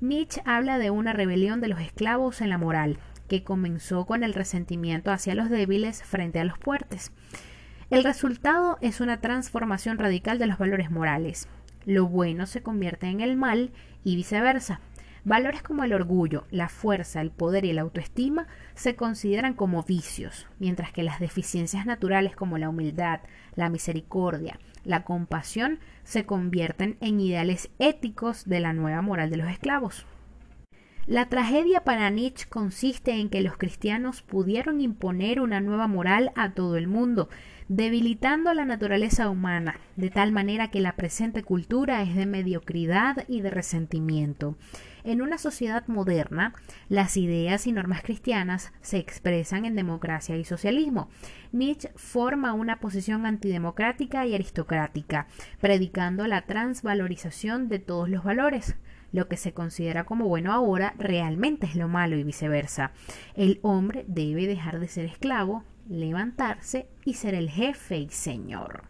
Nietzsche 0.00 0.42
habla 0.44 0.78
de 0.78 0.90
una 0.90 1.12
rebelión 1.12 1.60
de 1.60 1.68
los 1.68 1.80
esclavos 1.80 2.40
en 2.40 2.48
la 2.48 2.58
moral, 2.58 2.98
que 3.28 3.44
comenzó 3.44 4.06
con 4.06 4.24
el 4.24 4.34
resentimiento 4.34 5.12
hacia 5.12 5.36
los 5.36 5.50
débiles 5.50 6.02
frente 6.02 6.40
a 6.40 6.44
los 6.44 6.58
fuertes. 6.58 7.12
El 7.90 8.02
resultado 8.02 8.76
es 8.80 9.00
una 9.00 9.20
transformación 9.20 9.98
radical 9.98 10.40
de 10.40 10.48
los 10.48 10.58
valores 10.58 10.90
morales. 10.90 11.48
Lo 11.86 12.06
bueno 12.06 12.46
se 12.46 12.62
convierte 12.62 13.06
en 13.06 13.20
el 13.20 13.36
mal 13.36 13.70
y 14.04 14.16
viceversa. 14.16 14.80
Valores 15.24 15.62
como 15.62 15.84
el 15.84 15.92
orgullo, 15.92 16.46
la 16.50 16.70
fuerza, 16.70 17.20
el 17.20 17.30
poder 17.30 17.66
y 17.66 17.72
la 17.74 17.82
autoestima 17.82 18.46
se 18.74 18.96
consideran 18.96 19.52
como 19.52 19.82
vicios, 19.82 20.46
mientras 20.58 20.92
que 20.92 21.02
las 21.02 21.20
deficiencias 21.20 21.84
naturales 21.84 22.34
como 22.34 22.56
la 22.56 22.70
humildad, 22.70 23.20
la 23.54 23.68
misericordia, 23.68 24.58
la 24.84 25.04
compasión 25.04 25.78
se 26.04 26.24
convierten 26.24 26.96
en 27.00 27.20
ideales 27.20 27.68
éticos 27.78 28.46
de 28.46 28.60
la 28.60 28.72
nueva 28.72 29.02
moral 29.02 29.28
de 29.28 29.36
los 29.36 29.50
esclavos. 29.50 30.06
La 31.06 31.28
tragedia 31.28 31.82
para 31.82 32.10
Nietzsche 32.10 32.46
consiste 32.48 33.12
en 33.12 33.30
que 33.30 33.40
los 33.40 33.56
cristianos 33.56 34.22
pudieron 34.22 34.80
imponer 34.80 35.40
una 35.40 35.60
nueva 35.60 35.88
moral 35.88 36.30
a 36.36 36.52
todo 36.52 36.76
el 36.76 36.86
mundo, 36.86 37.28
debilitando 37.68 38.52
la 38.52 38.64
naturaleza 38.64 39.30
humana, 39.30 39.80
de 39.96 40.10
tal 40.10 40.30
manera 40.30 40.70
que 40.70 40.80
la 40.80 40.96
presente 40.96 41.42
cultura 41.42 42.02
es 42.02 42.14
de 42.14 42.26
mediocridad 42.26 43.24
y 43.28 43.40
de 43.40 43.50
resentimiento. 43.50 44.56
En 45.02 45.22
una 45.22 45.38
sociedad 45.38 45.88
moderna, 45.88 46.52
las 46.88 47.16
ideas 47.16 47.66
y 47.66 47.72
normas 47.72 48.02
cristianas 48.02 48.72
se 48.82 48.98
expresan 48.98 49.64
en 49.64 49.74
democracia 49.74 50.36
y 50.36 50.44
socialismo. 50.44 51.08
Nietzsche 51.50 51.90
forma 51.96 52.52
una 52.52 52.78
posición 52.78 53.24
antidemocrática 53.24 54.26
y 54.26 54.34
aristocrática, 54.34 55.26
predicando 55.60 56.26
la 56.26 56.42
transvalorización 56.42 57.68
de 57.68 57.78
todos 57.78 58.08
los 58.08 58.22
valores. 58.22 58.76
Lo 59.12 59.28
que 59.28 59.36
se 59.36 59.52
considera 59.52 60.04
como 60.04 60.26
bueno 60.28 60.52
ahora 60.52 60.94
realmente 60.98 61.66
es 61.66 61.76
lo 61.76 61.88
malo 61.88 62.16
y 62.16 62.24
viceversa. 62.24 62.92
El 63.34 63.58
hombre 63.62 64.04
debe 64.06 64.46
dejar 64.46 64.80
de 64.80 64.88
ser 64.88 65.04
esclavo, 65.06 65.64
levantarse 65.88 66.88
y 67.04 67.14
ser 67.14 67.34
el 67.34 67.50
jefe 67.50 67.98
y 67.98 68.08
señor. 68.10 68.84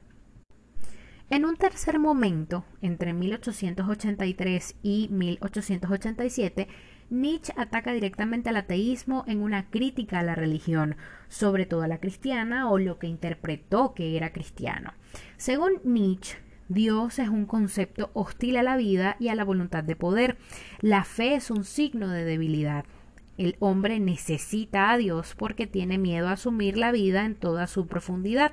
En 1.30 1.44
un 1.44 1.56
tercer 1.56 2.00
momento, 2.00 2.64
entre 2.82 3.12
1883 3.12 4.76
y 4.82 5.08
1887, 5.12 6.66
Nietzsche 7.08 7.52
ataca 7.56 7.92
directamente 7.92 8.48
al 8.48 8.56
ateísmo 8.56 9.24
en 9.28 9.40
una 9.40 9.70
crítica 9.70 10.18
a 10.18 10.22
la 10.24 10.34
religión, 10.34 10.96
sobre 11.28 11.66
todo 11.66 11.82
a 11.82 11.88
la 11.88 11.98
cristiana 11.98 12.68
o 12.68 12.78
lo 12.78 12.98
que 12.98 13.06
interpretó 13.06 13.94
que 13.94 14.16
era 14.16 14.32
cristiano. 14.32 14.92
Según 15.36 15.80
Nietzsche, 15.84 16.36
Dios 16.70 17.18
es 17.18 17.28
un 17.28 17.46
concepto 17.46 18.10
hostil 18.14 18.56
a 18.56 18.62
la 18.62 18.76
vida 18.76 19.16
y 19.18 19.26
a 19.26 19.34
la 19.34 19.42
voluntad 19.42 19.82
de 19.82 19.96
poder. 19.96 20.38
La 20.80 21.02
fe 21.02 21.34
es 21.34 21.50
un 21.50 21.64
signo 21.64 22.08
de 22.08 22.24
debilidad. 22.24 22.84
El 23.36 23.56
hombre 23.58 23.98
necesita 23.98 24.92
a 24.92 24.96
Dios 24.96 25.34
porque 25.36 25.66
tiene 25.66 25.98
miedo 25.98 26.28
a 26.28 26.34
asumir 26.34 26.76
la 26.76 26.92
vida 26.92 27.24
en 27.24 27.34
toda 27.34 27.66
su 27.66 27.88
profundidad. 27.88 28.52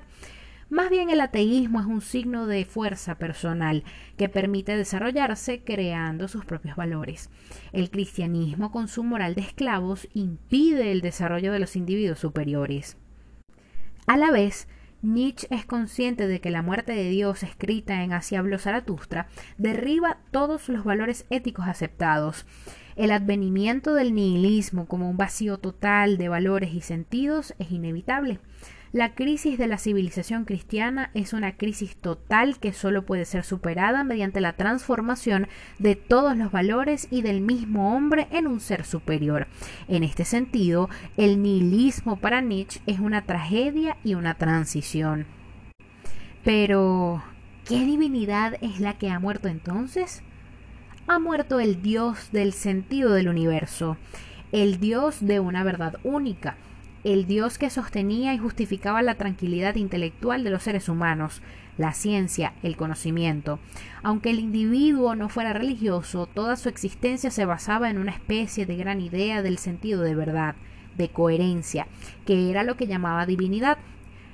Más 0.68 0.90
bien 0.90 1.12
el 1.12 1.22
ateísmo 1.22 1.80
es 1.80 1.86
un 1.86 2.02
signo 2.02 2.48
de 2.48 2.66
fuerza 2.66 3.20
personal 3.20 3.84
que 4.18 4.30
permite 4.30 4.76
desarrollarse 4.76 5.64
creando 5.64 6.28
sus 6.28 6.44
propios 6.44 6.76
valores. 6.76 7.30
El 7.72 7.92
cristianismo 7.92 8.72
con 8.72 8.88
su 8.88 9.04
moral 9.04 9.36
de 9.36 9.42
esclavos 9.42 10.08
impide 10.16 10.92
el 10.92 11.02
desarrollo 11.02 11.52
de 11.52 11.60
los 11.60 11.76
individuos 11.76 12.18
superiores. 12.18 12.98
A 14.08 14.18
la 14.18 14.32
vez, 14.32 14.68
Nietzsche 15.02 15.48
es 15.52 15.66
consciente 15.66 16.28
de 16.28 16.42
que 16.42 16.50
la 16.50 16.64
muerte 16.64 16.94
de 16.94 17.10
Dios 17.10 17.44
escrita 17.44 18.04
en 18.04 18.14
Así 18.14 18.36
habló 18.36 18.58
Zaratustra 18.58 19.28
derriba 19.58 20.18
todos 20.32 20.70
los 20.70 20.84
valores 20.84 21.26
éticos 21.30 21.68
aceptados. 21.68 22.46
El 22.96 23.12
advenimiento 23.12 23.94
del 23.94 24.16
nihilismo 24.16 24.88
como 24.88 25.08
un 25.08 25.18
vacío 25.18 25.60
total 25.60 26.18
de 26.18 26.30
valores 26.30 26.74
y 26.74 26.82
sentidos 26.82 27.54
es 27.60 27.72
inevitable. 27.72 28.40
La 28.94 29.16
crisis 29.16 29.58
de 29.58 29.68
la 29.68 29.78
civilización 29.78 30.46
cristiana 30.46 31.12
es 31.14 31.34
una 31.34 31.58
crisis 31.58 31.98
total 31.98 32.58
que 32.58 32.72
solo 32.72 33.06
puede 33.06 33.26
ser 33.26 33.44
superada 33.44 34.06
mediante 34.06 34.40
la 34.40 34.54
transformación 34.54 35.50
de 35.78 35.98
todos 35.98 36.38
los 36.38 36.54
valores 36.54 37.10
y 37.12 37.22
del 37.22 37.42
mismo 37.42 37.94
hombre 37.94 38.28
en 38.32 38.48
un 38.48 38.62
ser 38.62 38.86
superior. 38.86 39.48
En 39.90 40.04
este 40.04 40.24
sentido, 40.24 40.90
el 41.18 41.42
nihilismo 41.42 42.16
para 42.16 42.40
Nietzsche 42.40 42.80
es 42.86 43.00
una 43.00 43.24
tragedia 43.24 43.98
y 44.06 44.14
una 44.14 44.36
transición. 44.36 45.26
Pero, 46.46 47.22
¿qué 47.66 47.84
divinidad 47.84 48.56
es 48.62 48.80
la 48.80 48.98
que 48.98 49.10
ha 49.10 49.20
muerto 49.20 49.50
entonces? 49.50 50.24
Ha 51.08 51.20
muerto 51.20 51.60
el 51.60 51.82
Dios 51.82 52.32
del 52.32 52.54
sentido 52.54 53.12
del 53.12 53.28
universo, 53.28 53.98
el 54.54 54.80
Dios 54.80 55.18
de 55.20 55.42
una 55.42 55.66
verdad 55.66 55.98
única 56.04 56.56
el 57.04 57.26
Dios 57.28 57.58
que 57.58 57.70
sostenía 57.70 58.34
y 58.34 58.38
justificaba 58.38 59.02
la 59.02 59.16
tranquilidad 59.16 59.76
intelectual 59.76 60.44
de 60.44 60.50
los 60.50 60.64
seres 60.64 60.90
humanos, 60.90 61.42
la 61.78 61.94
ciencia, 61.94 62.54
el 62.64 62.76
conocimiento. 62.76 63.60
Aunque 64.04 64.32
el 64.32 64.40
individuo 64.40 65.16
no 65.16 65.30
fuera 65.30 65.54
religioso, 65.54 66.26
toda 66.26 66.56
su 66.56 66.70
existencia 66.70 67.32
se 67.32 67.46
basaba 67.46 67.90
en 67.90 67.98
una 67.98 68.12
especie 68.12 68.66
de 68.66 68.76
gran 68.76 69.00
idea 69.00 69.42
del 69.42 69.58
sentido 69.58 70.02
de 70.02 70.16
verdad, 70.16 70.56
de 70.98 71.10
coherencia, 71.10 71.88
que 72.26 72.50
era 72.50 72.64
lo 72.64 72.76
que 72.76 72.88
llamaba 72.88 73.26
divinidad. 73.26 73.78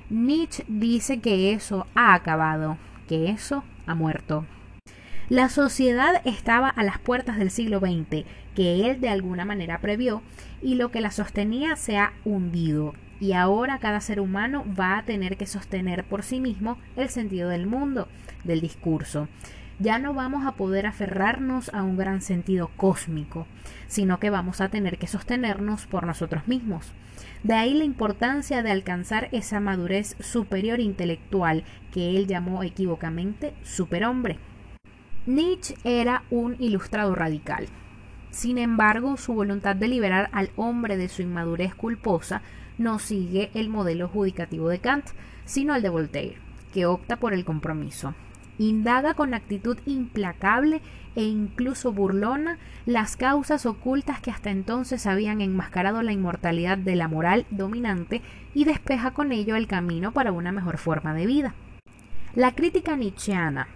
Nietzsche 0.10 0.64
dice 0.68 1.20
que 1.20 1.54
eso 1.54 1.88
ha 1.96 2.14
acabado, 2.14 2.78
que 3.08 3.30
eso 3.30 3.64
ha 3.86 3.96
muerto. 3.96 4.46
La 5.30 5.48
sociedad 5.48 6.22
estaba 6.26 6.68
a 6.68 6.84
las 6.84 7.00
puertas 7.00 7.38
del 7.38 7.50
siglo 7.50 7.80
XX, 7.80 8.26
que 8.56 8.90
él 8.90 9.00
de 9.00 9.08
alguna 9.08 9.46
manera 9.46 9.80
previó, 9.80 10.22
y 10.62 10.76
lo 10.76 10.92
que 10.92 11.00
la 11.00 11.12
sostenía 11.12 11.78
se 11.78 11.98
ha 11.98 12.12
hundido. 12.26 12.94
Y 13.22 13.32
ahora 13.32 13.80
cada 13.80 14.02
ser 14.02 14.20
humano 14.20 14.66
va 14.78 14.98
a 14.98 15.04
tener 15.06 15.38
que 15.38 15.46
sostener 15.46 16.04
por 16.04 16.24
sí 16.24 16.42
mismo 16.42 16.78
el 16.98 17.08
sentido 17.08 17.48
del 17.48 17.68
mundo, 17.68 18.10
del 18.44 18.60
discurso. 18.60 19.30
Ya 19.80 19.98
no 19.98 20.14
vamos 20.14 20.46
a 20.46 20.52
poder 20.52 20.86
aferrarnos 20.86 21.74
a 21.74 21.84
un 21.84 21.96
gran 21.96 22.22
sentido 22.22 22.70
cósmico, 22.76 23.48
sino 23.88 24.20
que 24.20 24.30
vamos 24.30 24.60
a 24.60 24.68
tener 24.68 24.98
que 24.98 25.08
sostenernos 25.08 25.88
por 25.88 26.06
nosotros 26.06 26.50
mismos. 26.50 26.92
De 27.44 27.54
ahí 27.54 27.74
la 27.74 27.86
importancia 27.86 28.62
de 28.62 28.72
alcanzar 28.72 29.30
esa 29.32 29.62
madurez 29.62 30.18
superior 30.20 30.82
intelectual 30.82 31.64
que 31.94 32.18
él 32.18 32.28
llamó 32.28 32.62
equivocamente 32.64 33.54
superhombre. 33.64 34.38
Nietzsche 35.26 35.76
era 35.86 36.24
un 36.32 36.58
ilustrado 36.60 37.16
radical. 37.16 37.68
Sin 38.32 38.58
embargo, 38.58 39.16
su 39.16 39.34
voluntad 39.34 39.74
de 39.74 39.88
liberar 39.88 40.30
al 40.34 40.50
hombre 40.58 40.98
de 40.98 41.08
su 41.08 41.22
inmadurez 41.22 41.74
culposa 41.76 42.42
no 42.78 43.00
sigue 43.00 43.50
el 43.54 43.70
modelo 43.70 44.10
judicativo 44.10 44.68
de 44.68 44.80
Kant, 44.80 45.06
sino 45.46 45.76
el 45.76 45.82
de 45.82 45.88
Voltaire, 45.88 46.38
que 46.74 46.86
opta 46.86 47.16
por 47.16 47.34
el 47.34 47.46
compromiso. 47.46 48.14
Indaga 48.58 49.14
con 49.14 49.34
actitud 49.34 49.78
implacable 49.86 50.82
e 51.16 51.24
incluso 51.24 51.94
burlona 51.94 52.58
las 52.86 53.16
causas 53.16 53.66
ocultas 53.66 54.20
que 54.20 54.30
hasta 54.30 54.50
entonces 54.50 55.08
habían 55.08 55.40
enmascarado 55.40 56.02
la 56.02 56.12
inmortalidad 56.12 56.78
de 56.78 56.98
la 56.98 57.08
moral 57.08 57.46
dominante 57.50 58.22
y 58.54 58.66
despeja 58.66 59.12
con 59.12 59.32
ello 59.32 59.56
el 59.56 59.68
camino 59.68 60.12
para 60.12 60.34
una 60.34 60.52
mejor 60.52 60.78
forma 60.78 61.14
de 61.14 61.26
vida. 61.28 61.56
La 62.36 62.54
crítica 62.56 62.98
nietzscheana 62.98 63.70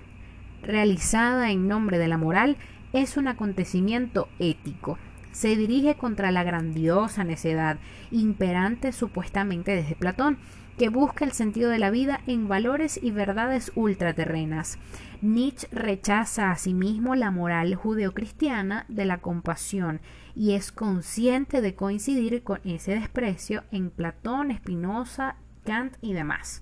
realizada 0.62 1.52
en 1.52 1.68
nombre 1.68 1.98
de 1.98 2.08
la 2.08 2.18
moral 2.18 2.58
es 2.94 3.18
un 3.18 3.28
acontecimiento 3.28 4.30
ético. 4.40 4.98
Se 5.32 5.56
dirige 5.56 5.96
contra 5.96 6.32
la 6.32 6.44
grandiosa 6.44 7.24
necedad, 7.24 7.78
imperante 8.12 8.92
supuestamente 8.92 9.76
desde 9.76 9.96
Platón, 9.96 10.40
que 10.78 10.90
busca 10.90 11.26
el 11.26 11.32
sentido 11.32 11.70
de 11.70 11.80
la 11.80 11.90
vida 11.90 12.22
en 12.28 12.48
valores 12.48 13.00
y 13.02 13.12
verdades 13.12 13.72
ultraterrenas. 13.76 14.78
Nietzsche 15.22 15.68
rechaza 15.72 16.52
asimismo 16.52 17.16
la 17.16 17.32
moral 17.32 17.74
judeocristiana 17.76 18.86
de 18.88 19.06
la 19.06 19.18
compasión 19.18 20.02
y 20.36 20.54
es 20.54 20.72
consciente 20.72 21.62
de 21.62 21.74
coincidir 21.74 22.44
con 22.44 22.60
ese 22.64 22.94
desprecio 22.94 23.64
en 23.72 23.90
Platón, 23.90 24.56
Spinoza, 24.56 25.36
Kant 25.66 25.96
y 26.02 26.14
demás. 26.14 26.62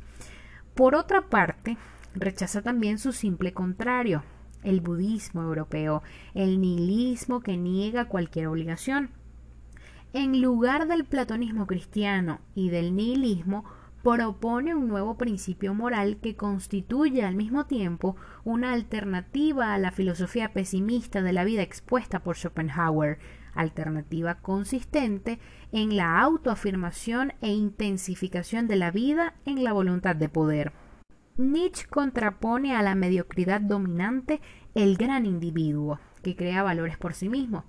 Por 0.76 0.96
otra 0.96 1.30
parte, 1.30 1.78
rechaza 2.16 2.62
también 2.62 2.98
su 2.98 3.12
simple 3.12 3.54
contrario, 3.54 4.24
el 4.64 4.82
budismo 4.82 5.44
europeo, 5.44 6.02
el 6.34 6.60
nihilismo 6.60 7.42
que 7.42 7.58
niega 7.58 8.06
cualquier 8.06 8.48
obligación. 8.48 9.12
En 10.14 10.42
lugar 10.42 10.88
del 10.88 11.06
platonismo 11.06 11.68
cristiano 11.68 12.40
y 12.56 12.70
del 12.70 12.96
nihilismo, 12.96 13.66
propone 14.02 14.76
un 14.76 14.88
nuevo 14.88 15.18
principio 15.18 15.74
moral 15.74 16.18
que 16.22 16.36
constituye 16.36 17.24
al 17.24 17.36
mismo 17.36 17.66
tiempo 17.66 18.16
una 18.44 18.72
alternativa 18.72 19.74
a 19.74 19.80
la 19.80 19.92
filosofía 19.92 20.54
pesimista 20.54 21.24
de 21.24 21.34
la 21.34 21.44
vida 21.44 21.64
expuesta 21.64 22.20
por 22.20 22.36
Schopenhauer, 22.36 23.18
alternativa 23.56 24.36
consistente 24.36 25.40
en 25.72 25.98
la 25.98 26.22
autoafirmación 26.22 27.34
e 27.42 27.50
intensificación 27.50 28.68
de 28.68 28.76
la 28.76 28.92
vida 28.92 29.34
en 29.46 29.64
la 29.64 29.74
voluntad 29.74 30.16
de 30.16 30.30
poder. 30.30 30.85
Nietzsche 31.38 31.86
contrapone 31.86 32.78
a 32.78 32.82
la 32.82 32.96
mediocridad 32.96 33.60
dominante 33.60 34.40
el 34.74 34.96
gran 34.96 35.26
individuo, 35.26 36.00
que 36.24 36.38
crea 36.38 36.64
valores 36.64 36.98
por 36.98 37.14
sí 37.14 37.28
mismo. 37.28 37.66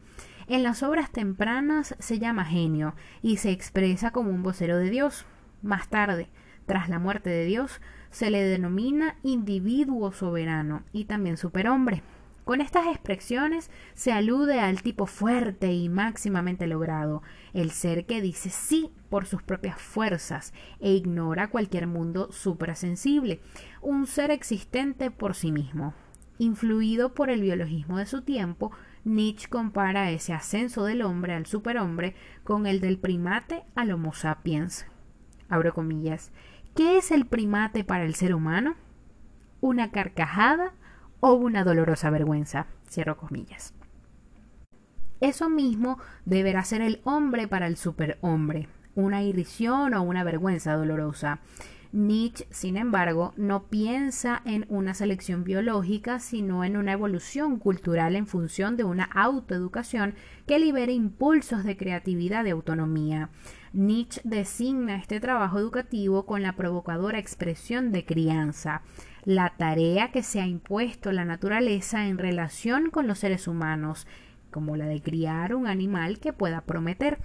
En 0.47 0.63
las 0.63 0.85
obras 0.85 1.11
tempranas 1.11 1.97
se 1.99 2.21
llama 2.21 2.45
genio 2.45 2.95
y 3.23 3.39
se 3.39 3.51
expresa 3.51 4.13
como 4.13 4.31
un 4.31 4.45
vocero 4.45 4.79
de 4.79 4.91
Dios. 4.91 5.27
Más 5.63 5.89
tarde, 5.89 6.29
tras 6.67 6.89
la 6.89 7.01
muerte 7.01 7.29
de 7.29 7.45
Dios, 7.45 7.81
se 8.11 8.31
le 8.31 8.45
denomina 8.45 9.17
individuo 9.25 10.13
soberano 10.13 10.85
y 10.93 11.07
también 11.07 11.37
superhombre. 11.37 12.05
Con 12.47 12.61
estas 12.61 12.87
expresiones 12.87 13.73
se 13.95 14.13
alude 14.13 14.61
al 14.61 14.81
tipo 14.81 15.07
fuerte 15.07 15.73
y 15.73 15.89
máximamente 15.89 16.69
logrado, 16.69 17.25
el 17.53 17.73
ser 17.73 18.07
que 18.07 18.23
dice 18.23 18.51
sí 18.51 18.93
por 19.11 19.27
sus 19.27 19.43
propias 19.43 19.81
fuerzas 19.81 20.55
e 20.79 20.93
ignora 20.93 21.51
cualquier 21.51 21.89
mundo 21.89 22.31
suprasensible, 22.31 23.41
un 23.83 24.07
ser 24.07 24.31
existente 24.31 25.11
por 25.11 25.35
sí 25.35 25.51
mismo. 25.51 25.93
Influido 26.39 27.15
por 27.15 27.31
el 27.31 27.41
biologismo 27.41 27.99
de 27.99 28.07
su 28.07 28.23
tiempo, 28.23 28.71
Nietzsche 29.03 29.49
compara 29.49 30.13
ese 30.13 30.33
ascenso 30.33 30.85
del 30.85 31.03
hombre 31.03 31.35
al 31.35 31.47
superhombre 31.47 32.15
con 32.45 32.69
el 32.69 32.81
del 32.81 33.01
primate 33.01 33.65
al 33.75 33.91
Homo 33.91 34.13
sapiens. 34.13 34.87
Abro 35.49 35.75
comillas. 35.75 36.31
¿Qué 36.77 36.97
es 36.97 37.11
el 37.11 37.27
primate 37.27 37.83
para 37.83 38.05
el 38.05 38.15
ser 38.15 38.37
humano? 38.37 38.77
Una 39.61 39.91
carcajada 39.91 40.75
o 41.21 41.33
una 41.33 41.65
dolorosa 41.65 42.11
vergüenza. 42.11 42.67
Cierro 42.89 43.17
comillas. 43.17 43.75
Eso 45.21 45.49
mismo 45.49 45.99
deberá 46.25 46.63
ser 46.65 46.83
el 46.83 47.01
hombre 47.05 47.49
para 47.49 47.67
el 47.67 47.77
superhombre, 47.77 48.69
una 48.95 49.23
irrisión 49.23 49.95
o 49.95 50.03
una 50.03 50.25
vergüenza 50.25 50.75
dolorosa. 50.75 51.41
Nietzsche, 51.93 52.47
sin 52.51 52.77
embargo, 52.77 53.33
no 53.37 53.69
piensa 53.69 54.43
en 54.45 54.67
una 54.69 54.93
selección 54.93 55.45
biológica, 55.45 56.19
sino 56.19 56.65
en 56.65 56.77
una 56.77 56.93
evolución 56.93 57.59
cultural 57.59 58.17
en 58.17 58.27
función 58.27 58.77
de 58.77 58.85
una 58.85 59.05
autoeducación 59.05 60.15
que 60.47 60.59
libere 60.59 60.93
impulsos 60.93 61.65
de 61.65 61.79
creatividad 61.79 62.45
y 62.45 62.51
autonomía. 62.51 63.31
Nietzsche 63.73 64.21
designa 64.25 64.97
este 64.97 65.21
trabajo 65.21 65.59
educativo 65.59 66.27
con 66.27 66.43
la 66.43 66.55
provocadora 66.57 67.19
expresión 67.19 67.93
de 67.93 68.05
crianza 68.05 68.83
la 69.27 69.55
tarea 69.57 70.13
que 70.13 70.23
se 70.23 70.41
ha 70.41 70.47
impuesto 70.47 71.11
la 71.11 71.25
naturaleza 71.25 72.07
en 72.07 72.17
relación 72.17 72.91
con 72.91 73.09
los 73.09 73.19
seres 73.19 73.49
humanos, 73.49 74.07
como 74.53 74.77
la 74.77 74.87
de 74.87 75.03
criar 75.03 75.55
un 75.57 75.67
animal 75.67 76.21
que 76.21 76.33
pueda 76.33 76.61
prometer. 76.61 77.19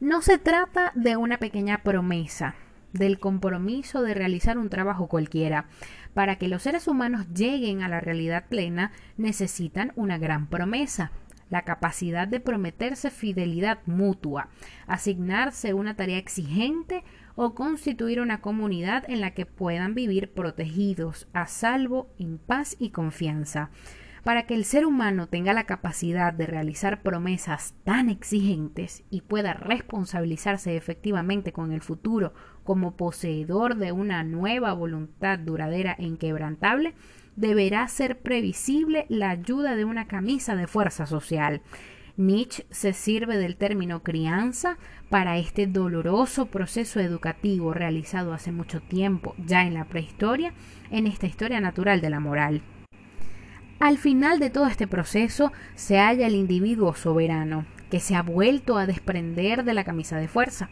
No 0.00 0.20
se 0.20 0.36
trata 0.36 0.90
de 0.96 1.16
una 1.16 1.38
pequeña 1.38 1.84
promesa, 1.84 2.56
del 2.92 3.20
compromiso 3.20 4.02
de 4.02 4.14
realizar 4.14 4.58
un 4.58 4.68
trabajo 4.68 5.06
cualquiera. 5.06 5.66
Para 6.12 6.36
que 6.36 6.48
los 6.48 6.62
seres 6.62 6.88
humanos 6.88 7.32
lleguen 7.32 7.82
a 7.82 7.88
la 7.88 8.00
realidad 8.00 8.46
plena 8.48 8.90
necesitan 9.16 9.92
una 9.94 10.18
gran 10.18 10.48
promesa, 10.48 11.12
la 11.50 11.62
capacidad 11.62 12.26
de 12.26 12.40
prometerse 12.40 13.12
fidelidad 13.12 13.78
mutua, 13.86 14.48
asignarse 14.88 15.72
una 15.72 15.94
tarea 15.94 16.18
exigente 16.18 17.04
o 17.36 17.54
constituir 17.54 18.20
una 18.20 18.40
comunidad 18.40 19.08
en 19.08 19.20
la 19.20 19.32
que 19.32 19.46
puedan 19.46 19.94
vivir 19.94 20.32
protegidos, 20.32 21.28
a 21.32 21.46
salvo, 21.46 22.08
en 22.18 22.38
paz 22.38 22.76
y 22.78 22.90
confianza. 22.90 23.70
Para 24.22 24.46
que 24.46 24.54
el 24.54 24.64
ser 24.64 24.86
humano 24.86 25.26
tenga 25.28 25.52
la 25.52 25.64
capacidad 25.64 26.32
de 26.32 26.46
realizar 26.46 27.02
promesas 27.02 27.74
tan 27.84 28.08
exigentes 28.08 29.04
y 29.10 29.20
pueda 29.20 29.52
responsabilizarse 29.52 30.76
efectivamente 30.76 31.52
con 31.52 31.72
el 31.72 31.82
futuro 31.82 32.32
como 32.62 32.96
poseedor 32.96 33.76
de 33.76 33.92
una 33.92 34.24
nueva 34.24 34.72
voluntad 34.72 35.38
duradera 35.38 35.94
e 35.98 36.04
inquebrantable, 36.04 36.94
deberá 37.36 37.86
ser 37.88 38.20
previsible 38.20 39.04
la 39.10 39.30
ayuda 39.30 39.76
de 39.76 39.84
una 39.84 40.06
camisa 40.06 40.56
de 40.56 40.68
fuerza 40.68 41.04
social. 41.04 41.60
Nietzsche 42.16 42.64
se 42.70 42.92
sirve 42.92 43.36
del 43.38 43.56
término 43.56 44.04
crianza 44.04 44.78
para 45.10 45.36
este 45.36 45.66
doloroso 45.66 46.46
proceso 46.46 47.00
educativo 47.00 47.74
realizado 47.74 48.32
hace 48.32 48.52
mucho 48.52 48.80
tiempo, 48.80 49.34
ya 49.44 49.66
en 49.66 49.74
la 49.74 49.86
prehistoria, 49.86 50.52
en 50.92 51.08
esta 51.08 51.26
historia 51.26 51.60
natural 51.60 52.00
de 52.00 52.10
la 52.10 52.20
moral. 52.20 52.62
Al 53.80 53.98
final 53.98 54.38
de 54.38 54.50
todo 54.50 54.68
este 54.68 54.86
proceso 54.86 55.52
se 55.74 55.98
halla 55.98 56.28
el 56.28 56.36
individuo 56.36 56.94
soberano, 56.94 57.66
que 57.90 57.98
se 57.98 58.14
ha 58.14 58.22
vuelto 58.22 58.78
a 58.78 58.86
desprender 58.86 59.64
de 59.64 59.74
la 59.74 59.82
camisa 59.82 60.16
de 60.16 60.28
fuerza. 60.28 60.68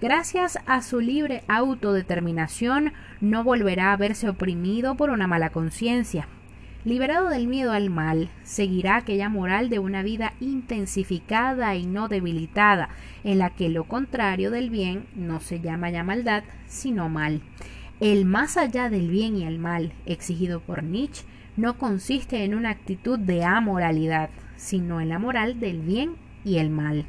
Gracias 0.00 0.58
a 0.66 0.82
su 0.82 0.98
libre 0.98 1.44
autodeterminación, 1.46 2.94
no 3.20 3.44
volverá 3.44 3.92
a 3.92 3.96
verse 3.96 4.28
oprimido 4.28 4.96
por 4.96 5.10
una 5.10 5.28
mala 5.28 5.50
conciencia, 5.50 6.26
Liberado 6.82 7.28
del 7.28 7.46
miedo 7.46 7.72
al 7.72 7.90
mal, 7.90 8.30
seguirá 8.42 8.96
aquella 8.96 9.28
moral 9.28 9.68
de 9.68 9.78
una 9.78 10.02
vida 10.02 10.32
intensificada 10.40 11.76
y 11.76 11.84
no 11.84 12.08
debilitada, 12.08 12.88
en 13.22 13.38
la 13.38 13.50
que 13.50 13.68
lo 13.68 13.84
contrario 13.84 14.50
del 14.50 14.70
bien 14.70 15.04
no 15.14 15.40
se 15.40 15.60
llama 15.60 15.90
ya 15.90 16.04
maldad, 16.04 16.42
sino 16.66 17.10
mal. 17.10 17.42
El 18.00 18.24
más 18.24 18.56
allá 18.56 18.88
del 18.88 19.10
bien 19.10 19.36
y 19.36 19.44
el 19.44 19.58
mal, 19.58 19.92
exigido 20.06 20.60
por 20.60 20.82
Nietzsche, 20.82 21.26
no 21.58 21.76
consiste 21.76 22.44
en 22.44 22.54
una 22.54 22.70
actitud 22.70 23.18
de 23.18 23.44
amoralidad, 23.44 24.30
sino 24.56 25.02
en 25.02 25.10
la 25.10 25.18
moral 25.18 25.60
del 25.60 25.82
bien 25.82 26.16
y 26.46 26.56
el 26.56 26.70
mal. 26.70 27.04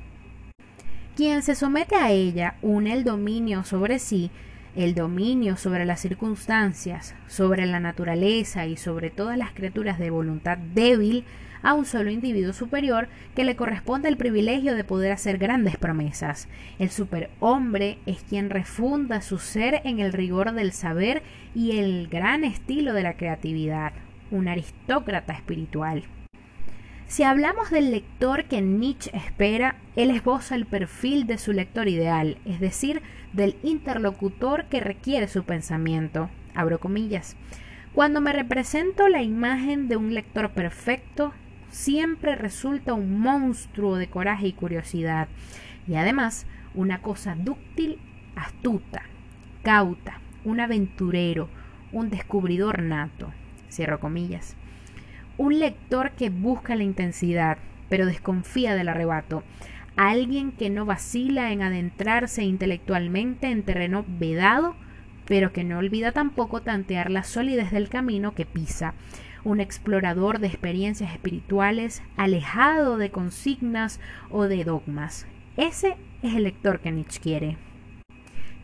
Quien 1.16 1.44
se 1.44 1.56
somete 1.56 1.96
a 1.96 2.12
ella 2.12 2.56
une 2.62 2.92
el 2.92 3.06
dominio 3.06 3.64
sobre 3.64 4.00
sí 4.00 4.32
el 4.76 4.96
dominio 4.96 5.58
sobre 5.58 5.86
las 5.86 6.00
circunstancias, 6.00 7.16
sobre 7.28 7.66
la 7.66 7.80
naturaleza 7.80 8.66
y 8.66 8.78
sobre 8.78 9.10
todas 9.10 9.38
las 9.38 9.52
criaturas 9.52 10.00
de 10.00 10.10
voluntad 10.10 10.58
débil 10.58 11.26
a 11.64 11.74
un 11.74 11.86
solo 11.86 12.10
individuo 12.10 12.54
superior 12.54 13.08
que 13.36 13.44
le 13.44 13.56
corresponde 13.56 14.10
el 14.10 14.18
privilegio 14.18 14.76
de 14.76 14.84
poder 14.84 15.12
hacer 15.12 15.38
grandes 15.38 15.78
promesas. 15.78 16.48
El 16.80 16.90
superhombre 16.90 18.00
es 18.06 18.24
quien 18.24 18.50
refunda 18.50 19.22
su 19.22 19.38
ser 19.38 19.82
en 19.84 20.00
el 20.00 20.14
rigor 20.14 20.54
del 20.54 20.72
saber 20.72 21.22
y 21.54 21.78
el 21.78 22.08
gran 22.08 22.44
estilo 22.44 22.94
de 22.94 23.04
la 23.04 23.14
creatividad, 23.14 23.94
un 24.32 24.48
aristócrata 24.48 25.34
espiritual. 25.34 26.04
Si 27.12 27.24
hablamos 27.24 27.70
del 27.72 27.92
lector 27.92 28.46
que 28.46 28.62
Nietzsche 28.62 29.12
espera, 29.14 29.76
él 29.98 30.12
esboza 30.12 30.56
el 30.56 30.66
perfil 30.66 31.28
de 31.28 31.38
su 31.38 31.52
lector 31.52 31.90
ideal, 31.90 32.38
es 32.46 32.62
decir, 32.62 33.02
del 33.34 33.58
interlocutor 33.64 34.68
que 34.68 34.80
requiere 34.80 35.28
su 35.28 35.44
pensamiento. 35.44 36.30
Abro 36.56 36.80
comillas. 36.80 37.36
Cuando 37.94 38.22
me 38.22 38.32
represento 38.32 39.10
la 39.10 39.22
imagen 39.22 39.90
de 39.90 39.98
un 39.98 40.14
lector 40.14 40.52
perfecto, 40.52 41.34
siempre 41.70 42.36
resulta 42.36 42.94
un 42.94 43.20
monstruo 43.20 43.98
de 43.98 44.08
coraje 44.08 44.48
y 44.48 44.54
curiosidad, 44.54 45.28
y 45.90 45.96
además 45.96 46.46
una 46.76 47.02
cosa 47.02 47.36
dúctil, 47.36 48.00
astuta, 48.38 49.02
cauta, 49.64 50.22
un 50.46 50.62
aventurero, 50.62 51.50
un 51.92 52.10
descubridor 52.10 52.82
nato. 52.82 53.34
Cierro 53.70 54.00
comillas 54.00 54.56
un 55.42 55.60
lector 55.60 56.12
que 56.12 56.30
busca 56.30 56.76
la 56.76 56.84
intensidad, 56.84 57.58
pero 57.90 58.06
desconfía 58.06 58.76
del 58.76 58.90
arrebato, 58.90 59.44
alguien 59.96 60.52
que 60.52 60.70
no 60.70 60.86
vacila 60.86 61.52
en 61.52 61.62
adentrarse 61.62 62.44
intelectualmente 62.44 63.48
en 63.48 63.64
terreno 63.64 64.06
vedado 64.08 64.76
pero 65.26 65.54
que 65.54 65.64
no 65.64 65.78
olvida 65.78 66.12
tampoco 66.12 66.62
tantear 66.62 67.10
la 67.10 67.24
solidez 67.24 67.72
del 67.72 67.88
camino 67.88 68.34
que 68.34 68.46
pisa. 68.46 68.94
Un 69.46 69.62
explorador 69.62 70.40
de 70.40 70.48
experiencias 70.48 71.14
espirituales, 71.14 72.04
alejado 72.18 72.98
de 72.98 73.12
consignas 73.12 74.02
o 74.30 74.44
de 74.44 74.66
dogmas. 74.66 75.26
Ese 75.56 75.96
es 76.22 76.36
el 76.36 76.44
lector 76.44 76.82
que 76.82 76.92
Nietzsche 76.92 77.22
quiere. 77.22 77.58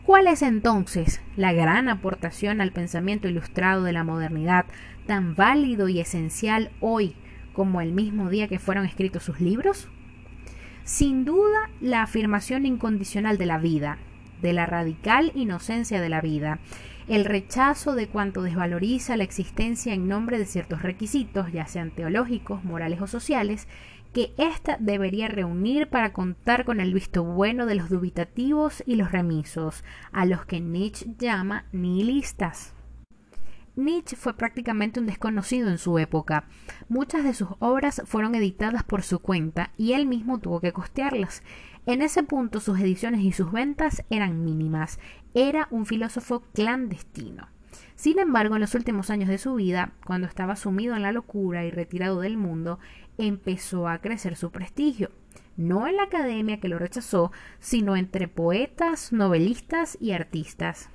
¿Cuál 0.04 0.26
es 0.26 0.42
entonces 0.42 1.20
la 1.36 1.52
gran 1.52 1.88
aportación 1.88 2.60
al 2.60 2.72
pensamiento 2.72 3.28
ilustrado 3.28 3.82
de 3.82 3.92
la 3.92 4.04
modernidad, 4.04 4.64
tan 5.08 5.34
válido 5.34 5.88
y 5.88 5.98
esencial 5.98 6.70
hoy 6.80 7.16
como 7.54 7.80
el 7.80 7.92
mismo 7.92 8.30
día 8.30 8.46
que 8.46 8.60
fueron 8.60 8.84
escritos 8.84 9.24
sus 9.24 9.40
libros? 9.40 9.88
Sin 10.84 11.24
duda, 11.24 11.70
la 11.80 12.02
afirmación 12.02 12.66
incondicional 12.66 13.38
de 13.38 13.46
la 13.46 13.58
vida, 13.58 13.98
de 14.40 14.52
la 14.52 14.66
radical 14.66 15.32
inocencia 15.34 16.00
de 16.00 16.08
la 16.08 16.20
vida, 16.20 16.60
el 17.08 17.24
rechazo 17.24 17.94
de 17.94 18.06
cuanto 18.06 18.42
desvaloriza 18.42 19.16
la 19.16 19.24
existencia 19.24 19.94
en 19.94 20.08
nombre 20.08 20.38
de 20.38 20.46
ciertos 20.46 20.82
requisitos, 20.82 21.50
ya 21.52 21.66
sean 21.66 21.90
teológicos, 21.90 22.62
morales 22.64 23.00
o 23.00 23.06
sociales, 23.06 23.66
que 24.12 24.34
ésta 24.36 24.76
debería 24.78 25.28
reunir 25.28 25.88
para 25.88 26.12
contar 26.12 26.64
con 26.64 26.80
el 26.80 26.92
visto 26.92 27.24
bueno 27.24 27.66
de 27.66 27.76
los 27.76 27.88
dubitativos 27.88 28.82
y 28.86 28.96
los 28.96 29.10
remisos, 29.10 29.84
a 30.12 30.26
los 30.26 30.44
que 30.44 30.60
Nietzsche 30.60 31.06
llama 31.18 31.64
nihilistas. 31.72 32.74
Nietzsche 33.78 34.16
fue 34.16 34.34
prácticamente 34.34 34.98
un 34.98 35.06
desconocido 35.06 35.68
en 35.68 35.78
su 35.78 36.00
época. 36.00 36.48
Muchas 36.88 37.22
de 37.22 37.32
sus 37.32 37.50
obras 37.60 38.02
fueron 38.06 38.34
editadas 38.34 38.82
por 38.82 39.04
su 39.04 39.20
cuenta 39.20 39.70
y 39.76 39.92
él 39.92 40.04
mismo 40.04 40.38
tuvo 40.38 40.60
que 40.60 40.72
costearlas. 40.72 41.44
En 41.86 42.02
ese 42.02 42.24
punto 42.24 42.58
sus 42.58 42.80
ediciones 42.80 43.20
y 43.20 43.30
sus 43.30 43.52
ventas 43.52 44.02
eran 44.10 44.44
mínimas. 44.44 44.98
Era 45.32 45.68
un 45.70 45.86
filósofo 45.86 46.40
clandestino. 46.52 47.46
Sin 47.94 48.18
embargo, 48.18 48.56
en 48.56 48.62
los 48.62 48.74
últimos 48.74 49.10
años 49.10 49.28
de 49.28 49.38
su 49.38 49.54
vida, 49.54 49.92
cuando 50.04 50.26
estaba 50.26 50.56
sumido 50.56 50.96
en 50.96 51.02
la 51.02 51.12
locura 51.12 51.64
y 51.64 51.70
retirado 51.70 52.20
del 52.20 52.36
mundo, 52.36 52.80
empezó 53.16 53.86
a 53.86 53.98
crecer 53.98 54.34
su 54.34 54.50
prestigio. 54.50 55.12
No 55.56 55.86
en 55.86 55.96
la 55.96 56.04
academia 56.04 56.58
que 56.58 56.68
lo 56.68 56.80
rechazó, 56.80 57.30
sino 57.60 57.94
entre 57.94 58.26
poetas, 58.26 59.12
novelistas 59.12 59.96
y 60.00 60.10
artistas. 60.12 60.90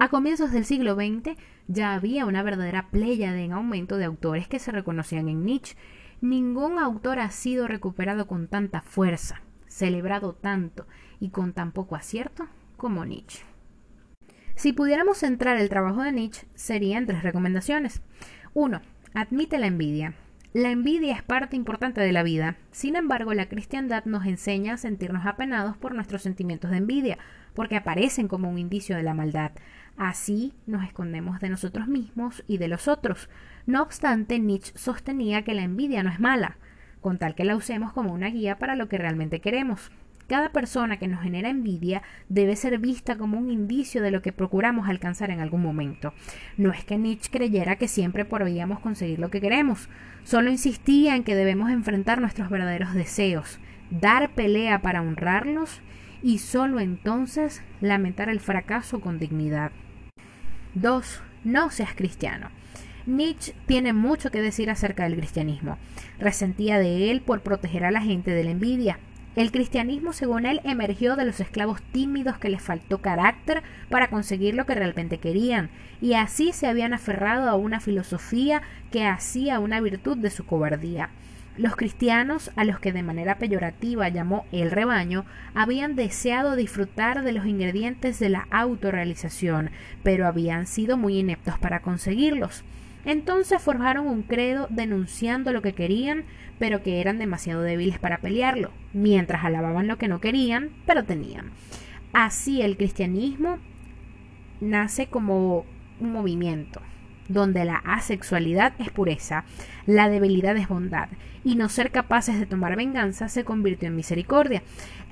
A 0.00 0.08
comienzos 0.08 0.50
del 0.50 0.64
siglo 0.64 0.94
XX 0.94 1.36
ya 1.68 1.92
había 1.92 2.24
una 2.24 2.42
verdadera 2.42 2.88
pléyade 2.90 3.44
en 3.44 3.52
aumento 3.52 3.98
de 3.98 4.06
autores 4.06 4.48
que 4.48 4.58
se 4.58 4.72
reconocían 4.72 5.28
en 5.28 5.44
Nietzsche. 5.44 5.76
Ningún 6.22 6.78
autor 6.78 7.18
ha 7.18 7.30
sido 7.30 7.68
recuperado 7.68 8.26
con 8.26 8.48
tanta 8.48 8.80
fuerza, 8.80 9.42
celebrado 9.66 10.32
tanto 10.32 10.86
y 11.20 11.28
con 11.28 11.52
tan 11.52 11.72
poco 11.72 11.96
acierto 11.96 12.48
como 12.78 13.04
Nietzsche. 13.04 13.44
Si 14.54 14.72
pudiéramos 14.72 15.18
centrar 15.18 15.58
el 15.58 15.68
trabajo 15.68 16.02
de 16.02 16.12
Nietzsche, 16.12 16.46
serían 16.54 17.04
tres 17.04 17.22
recomendaciones. 17.22 18.00
1. 18.54 18.80
Admite 19.12 19.58
la 19.58 19.66
envidia. 19.66 20.14
La 20.54 20.70
envidia 20.70 21.14
es 21.14 21.22
parte 21.22 21.56
importante 21.56 22.00
de 22.00 22.12
la 22.12 22.22
vida. 22.22 22.56
Sin 22.70 22.96
embargo, 22.96 23.34
la 23.34 23.50
cristiandad 23.50 24.06
nos 24.06 24.24
enseña 24.24 24.74
a 24.74 24.78
sentirnos 24.78 25.26
apenados 25.26 25.76
por 25.76 25.94
nuestros 25.94 26.22
sentimientos 26.22 26.70
de 26.70 26.78
envidia, 26.78 27.18
porque 27.54 27.76
aparecen 27.76 28.28
como 28.28 28.50
un 28.50 28.58
indicio 28.58 28.96
de 28.96 29.02
la 29.02 29.14
maldad. 29.14 29.52
Así 30.00 30.54
nos 30.66 30.82
escondemos 30.82 31.40
de 31.40 31.50
nosotros 31.50 31.86
mismos 31.86 32.42
y 32.48 32.56
de 32.56 32.68
los 32.68 32.88
otros. 32.88 33.28
No 33.66 33.82
obstante, 33.82 34.38
Nietzsche 34.38 34.72
sostenía 34.74 35.42
que 35.42 35.52
la 35.52 35.60
envidia 35.60 36.02
no 36.02 36.08
es 36.08 36.18
mala, 36.18 36.56
con 37.02 37.18
tal 37.18 37.34
que 37.34 37.44
la 37.44 37.54
usemos 37.54 37.92
como 37.92 38.14
una 38.14 38.28
guía 38.28 38.56
para 38.56 38.76
lo 38.76 38.88
que 38.88 38.96
realmente 38.96 39.42
queremos. 39.42 39.92
Cada 40.26 40.52
persona 40.52 40.98
que 40.98 41.06
nos 41.06 41.22
genera 41.22 41.50
envidia 41.50 42.00
debe 42.30 42.56
ser 42.56 42.78
vista 42.78 43.18
como 43.18 43.36
un 43.36 43.50
indicio 43.50 44.00
de 44.00 44.10
lo 44.10 44.22
que 44.22 44.32
procuramos 44.32 44.88
alcanzar 44.88 45.30
en 45.30 45.40
algún 45.40 45.60
momento. 45.60 46.14
No 46.56 46.72
es 46.72 46.82
que 46.86 46.96
Nietzsche 46.96 47.30
creyera 47.30 47.76
que 47.76 47.86
siempre 47.86 48.24
podríamos 48.24 48.80
conseguir 48.80 49.18
lo 49.18 49.30
que 49.30 49.42
queremos, 49.42 49.90
solo 50.24 50.48
insistía 50.48 51.14
en 51.14 51.24
que 51.24 51.34
debemos 51.34 51.70
enfrentar 51.70 52.22
nuestros 52.22 52.48
verdaderos 52.48 52.94
deseos, 52.94 53.60
dar 53.90 54.30
pelea 54.30 54.80
para 54.80 55.02
honrarlos 55.02 55.82
y 56.22 56.38
solo 56.38 56.80
entonces 56.80 57.62
lamentar 57.82 58.30
el 58.30 58.40
fracaso 58.40 59.02
con 59.02 59.18
dignidad. 59.18 59.72
2. 60.74 61.20
No 61.44 61.70
seas 61.70 61.94
cristiano. 61.94 62.48
Nietzsche 63.06 63.54
tiene 63.66 63.92
mucho 63.92 64.30
que 64.30 64.42
decir 64.42 64.70
acerca 64.70 65.04
del 65.04 65.16
cristianismo. 65.16 65.78
Resentía 66.18 66.78
de 66.78 67.10
él 67.10 67.22
por 67.22 67.40
proteger 67.40 67.84
a 67.84 67.90
la 67.90 68.00
gente 68.00 68.30
de 68.30 68.44
la 68.44 68.50
envidia. 68.50 68.98
El 69.36 69.52
cristianismo, 69.52 70.12
según 70.12 70.44
él, 70.44 70.60
emergió 70.64 71.16
de 71.16 71.24
los 71.24 71.40
esclavos 71.40 71.80
tímidos 71.92 72.38
que 72.38 72.48
les 72.48 72.62
faltó 72.62 72.98
carácter 72.98 73.62
para 73.88 74.10
conseguir 74.10 74.54
lo 74.54 74.66
que 74.66 74.74
realmente 74.74 75.18
querían, 75.18 75.70
y 76.00 76.14
así 76.14 76.52
se 76.52 76.66
habían 76.66 76.92
aferrado 76.92 77.48
a 77.48 77.54
una 77.54 77.80
filosofía 77.80 78.62
que 78.90 79.06
hacía 79.06 79.60
una 79.60 79.80
virtud 79.80 80.16
de 80.18 80.30
su 80.30 80.44
cobardía. 80.44 81.10
Los 81.60 81.76
cristianos, 81.76 82.50
a 82.56 82.64
los 82.64 82.80
que 82.80 82.90
de 82.90 83.02
manera 83.02 83.36
peyorativa 83.36 84.08
llamó 84.08 84.46
el 84.50 84.70
rebaño, 84.70 85.26
habían 85.52 85.94
deseado 85.94 86.56
disfrutar 86.56 87.22
de 87.22 87.34
los 87.34 87.44
ingredientes 87.44 88.18
de 88.18 88.30
la 88.30 88.48
autorrealización, 88.50 89.68
pero 90.02 90.26
habían 90.26 90.66
sido 90.66 90.96
muy 90.96 91.18
ineptos 91.18 91.58
para 91.58 91.80
conseguirlos. 91.80 92.64
Entonces 93.04 93.60
forjaron 93.60 94.06
un 94.06 94.22
credo 94.22 94.68
denunciando 94.70 95.52
lo 95.52 95.60
que 95.60 95.74
querían, 95.74 96.24
pero 96.58 96.82
que 96.82 96.98
eran 96.98 97.18
demasiado 97.18 97.60
débiles 97.60 97.98
para 97.98 98.22
pelearlo, 98.22 98.70
mientras 98.94 99.44
alababan 99.44 99.86
lo 99.86 99.98
que 99.98 100.08
no 100.08 100.18
querían, 100.18 100.70
pero 100.86 101.04
tenían. 101.04 101.50
Así 102.14 102.62
el 102.62 102.78
cristianismo 102.78 103.58
nace 104.62 105.08
como 105.08 105.66
un 106.00 106.10
movimiento, 106.10 106.80
donde 107.28 107.66
la 107.66 107.76
asexualidad 107.84 108.72
es 108.78 108.88
pureza, 108.90 109.44
la 109.84 110.08
debilidad 110.08 110.56
es 110.56 110.66
bondad, 110.66 111.10
y 111.44 111.56
no 111.56 111.68
ser 111.68 111.90
capaces 111.90 112.38
de 112.38 112.46
tomar 112.46 112.76
venganza 112.76 113.28
se 113.28 113.44
convirtió 113.44 113.88
en 113.88 113.96
misericordia. 113.96 114.62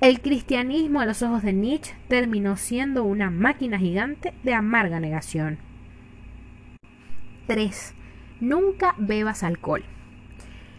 El 0.01 0.21
cristianismo 0.21 1.01
a 1.01 1.07
los 1.07 1.23
ojos 1.23 1.43
de 1.43 1.53
Nietzsche 1.53 1.95
terminó 2.09 2.57
siendo 2.57 3.05
una 3.05 3.31
máquina 3.31 3.79
gigante 3.79 4.35
de 4.43 4.55
amarga 4.55 5.01
negación. 5.01 5.59
3. 7.47 7.95
Nunca 8.41 8.95
bebas 8.99 9.43
alcohol. 9.43 9.85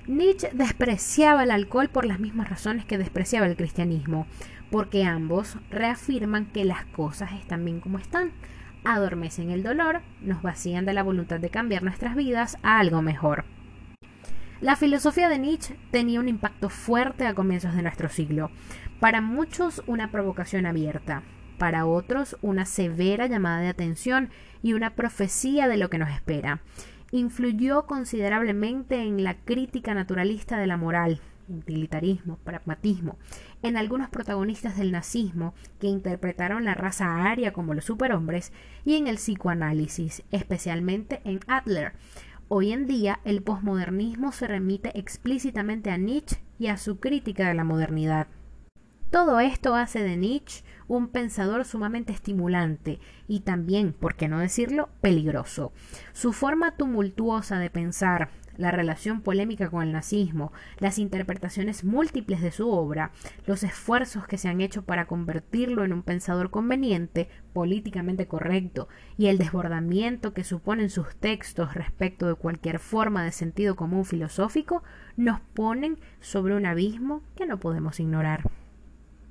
Nietzsche 0.08 0.50
despreciaba 0.54 1.44
el 1.44 1.52
alcohol 1.52 1.90
por 1.90 2.06
las 2.06 2.20
mismas 2.20 2.50
razones 2.50 2.86
que 2.86 2.98
despreciaba 2.98 3.48
el 3.48 3.56
cristianismo, 3.56 4.28
porque 4.72 5.04
ambos 5.04 5.58
reafirman 5.70 6.46
que 6.46 6.66
las 6.66 6.86
cosas 6.86 7.32
están 7.34 7.66
bien 7.66 7.80
como 7.80 7.98
están 7.98 8.32
adormecen 8.84 9.52
el 9.52 9.64
dolor, 9.64 10.02
nos 10.22 10.42
vacían 10.42 10.86
de 10.86 10.94
la 10.94 11.04
voluntad 11.04 11.40
de 11.40 11.50
cambiar 11.50 11.84
nuestras 11.84 12.16
vidas 12.16 12.58
a 12.64 12.80
algo 12.80 13.02
mejor. 13.02 13.46
La 14.62 14.76
filosofía 14.76 15.30
de 15.30 15.40
Nietzsche 15.40 15.78
tenía 15.90 16.20
un 16.20 16.28
impacto 16.28 16.68
fuerte 16.68 17.26
a 17.26 17.34
comienzos 17.34 17.76
de 17.76 17.82
nuestro 17.82 18.10
siglo. 18.10 18.52
Para 19.00 19.22
muchos 19.22 19.82
una 19.88 20.12
provocación 20.12 20.66
abierta, 20.66 21.24
para 21.58 21.86
otros 21.86 22.36
una 22.42 22.66
severa 22.66 23.28
llamada 23.28 23.62
de 23.62 23.70
atención 23.70 24.32
y 24.62 24.74
una 24.74 24.96
profecía 24.96 25.70
de 25.70 25.78
lo 25.78 25.90
que 25.90 25.98
nos 25.98 26.10
espera. 26.10 26.62
Influyó 27.12 27.86
considerablemente 27.86 29.02
en 29.02 29.24
la 29.24 29.36
crítica 29.36 29.94
naturalista 29.94 30.58
de 30.58 30.68
la 30.68 30.76
moral, 30.76 31.22
utilitarismo, 31.48 32.38
pragmatismo, 32.44 33.18
en 33.64 33.78
algunos 33.78 34.10
protagonistas 34.10 34.78
del 34.78 34.92
nazismo 34.92 35.54
que 35.80 35.88
interpretaron 35.88 36.66
la 36.66 36.74
raza 36.74 37.24
aria 37.24 37.54
como 37.54 37.74
los 37.74 37.86
superhombres 37.86 38.52
y 38.84 38.96
en 38.96 39.08
el 39.08 39.16
psicoanálisis, 39.16 40.24
especialmente 40.32 41.22
en 41.24 41.40
Adler. 41.48 41.94
Hoy 42.52 42.72
en 42.72 42.88
día 42.88 43.20
el 43.26 43.44
posmodernismo 43.44 44.32
se 44.32 44.48
remite 44.48 44.98
explícitamente 44.98 45.92
a 45.92 45.98
Nietzsche 45.98 46.42
y 46.58 46.66
a 46.66 46.78
su 46.78 47.00
crítica 47.00 47.48
de 47.48 47.54
la 47.54 47.64
modernidad. 47.64 48.26
Todo 49.12 49.40
esto 49.40 49.76
hace 49.76 50.02
de 50.02 50.18
Nietzsche 50.18 50.64
un 50.88 51.10
pensador 51.10 51.64
sumamente 51.64 52.12
estimulante 52.12 53.00
y 53.28 53.42
también, 53.42 53.94
por 53.94 54.16
qué 54.16 54.28
no 54.28 54.40
decirlo, 54.40 54.90
peligroso. 55.00 55.74
Su 56.12 56.34
forma 56.34 56.76
tumultuosa 56.76 57.60
de 57.60 57.70
pensar, 57.70 58.32
la 58.60 58.72
relación 58.72 59.22
polémica 59.22 59.70
con 59.70 59.82
el 59.84 59.94
nazismo, 59.94 60.52
las 60.80 61.00
interpretaciones 61.00 61.86
múltiples 61.86 62.42
de 62.42 62.52
su 62.52 62.70
obra, 62.70 63.12
los 63.48 63.64
esfuerzos 63.64 64.28
que 64.28 64.38
se 64.38 64.50
han 64.50 64.60
hecho 64.60 64.84
para 64.84 65.08
convertirlo 65.08 65.86
en 65.86 65.94
un 65.94 66.04
pensador 66.04 66.52
conveniente, 66.52 67.30
políticamente 67.54 68.28
correcto, 68.28 68.90
y 69.18 69.28
el 69.28 69.38
desbordamiento 69.38 70.34
que 70.34 70.44
suponen 70.44 70.90
sus 70.90 71.16
textos 71.16 71.74
respecto 71.74 72.28
de 72.28 72.36
cualquier 72.36 72.80
forma 72.80 73.24
de 73.24 73.32
sentido 73.32 73.78
común 73.78 74.04
filosófico, 74.04 74.84
nos 75.16 75.40
ponen 75.40 75.98
sobre 76.20 76.56
un 76.56 76.66
abismo 76.66 77.24
que 77.38 77.46
no 77.46 77.60
podemos 77.60 78.00
ignorar. 78.02 78.44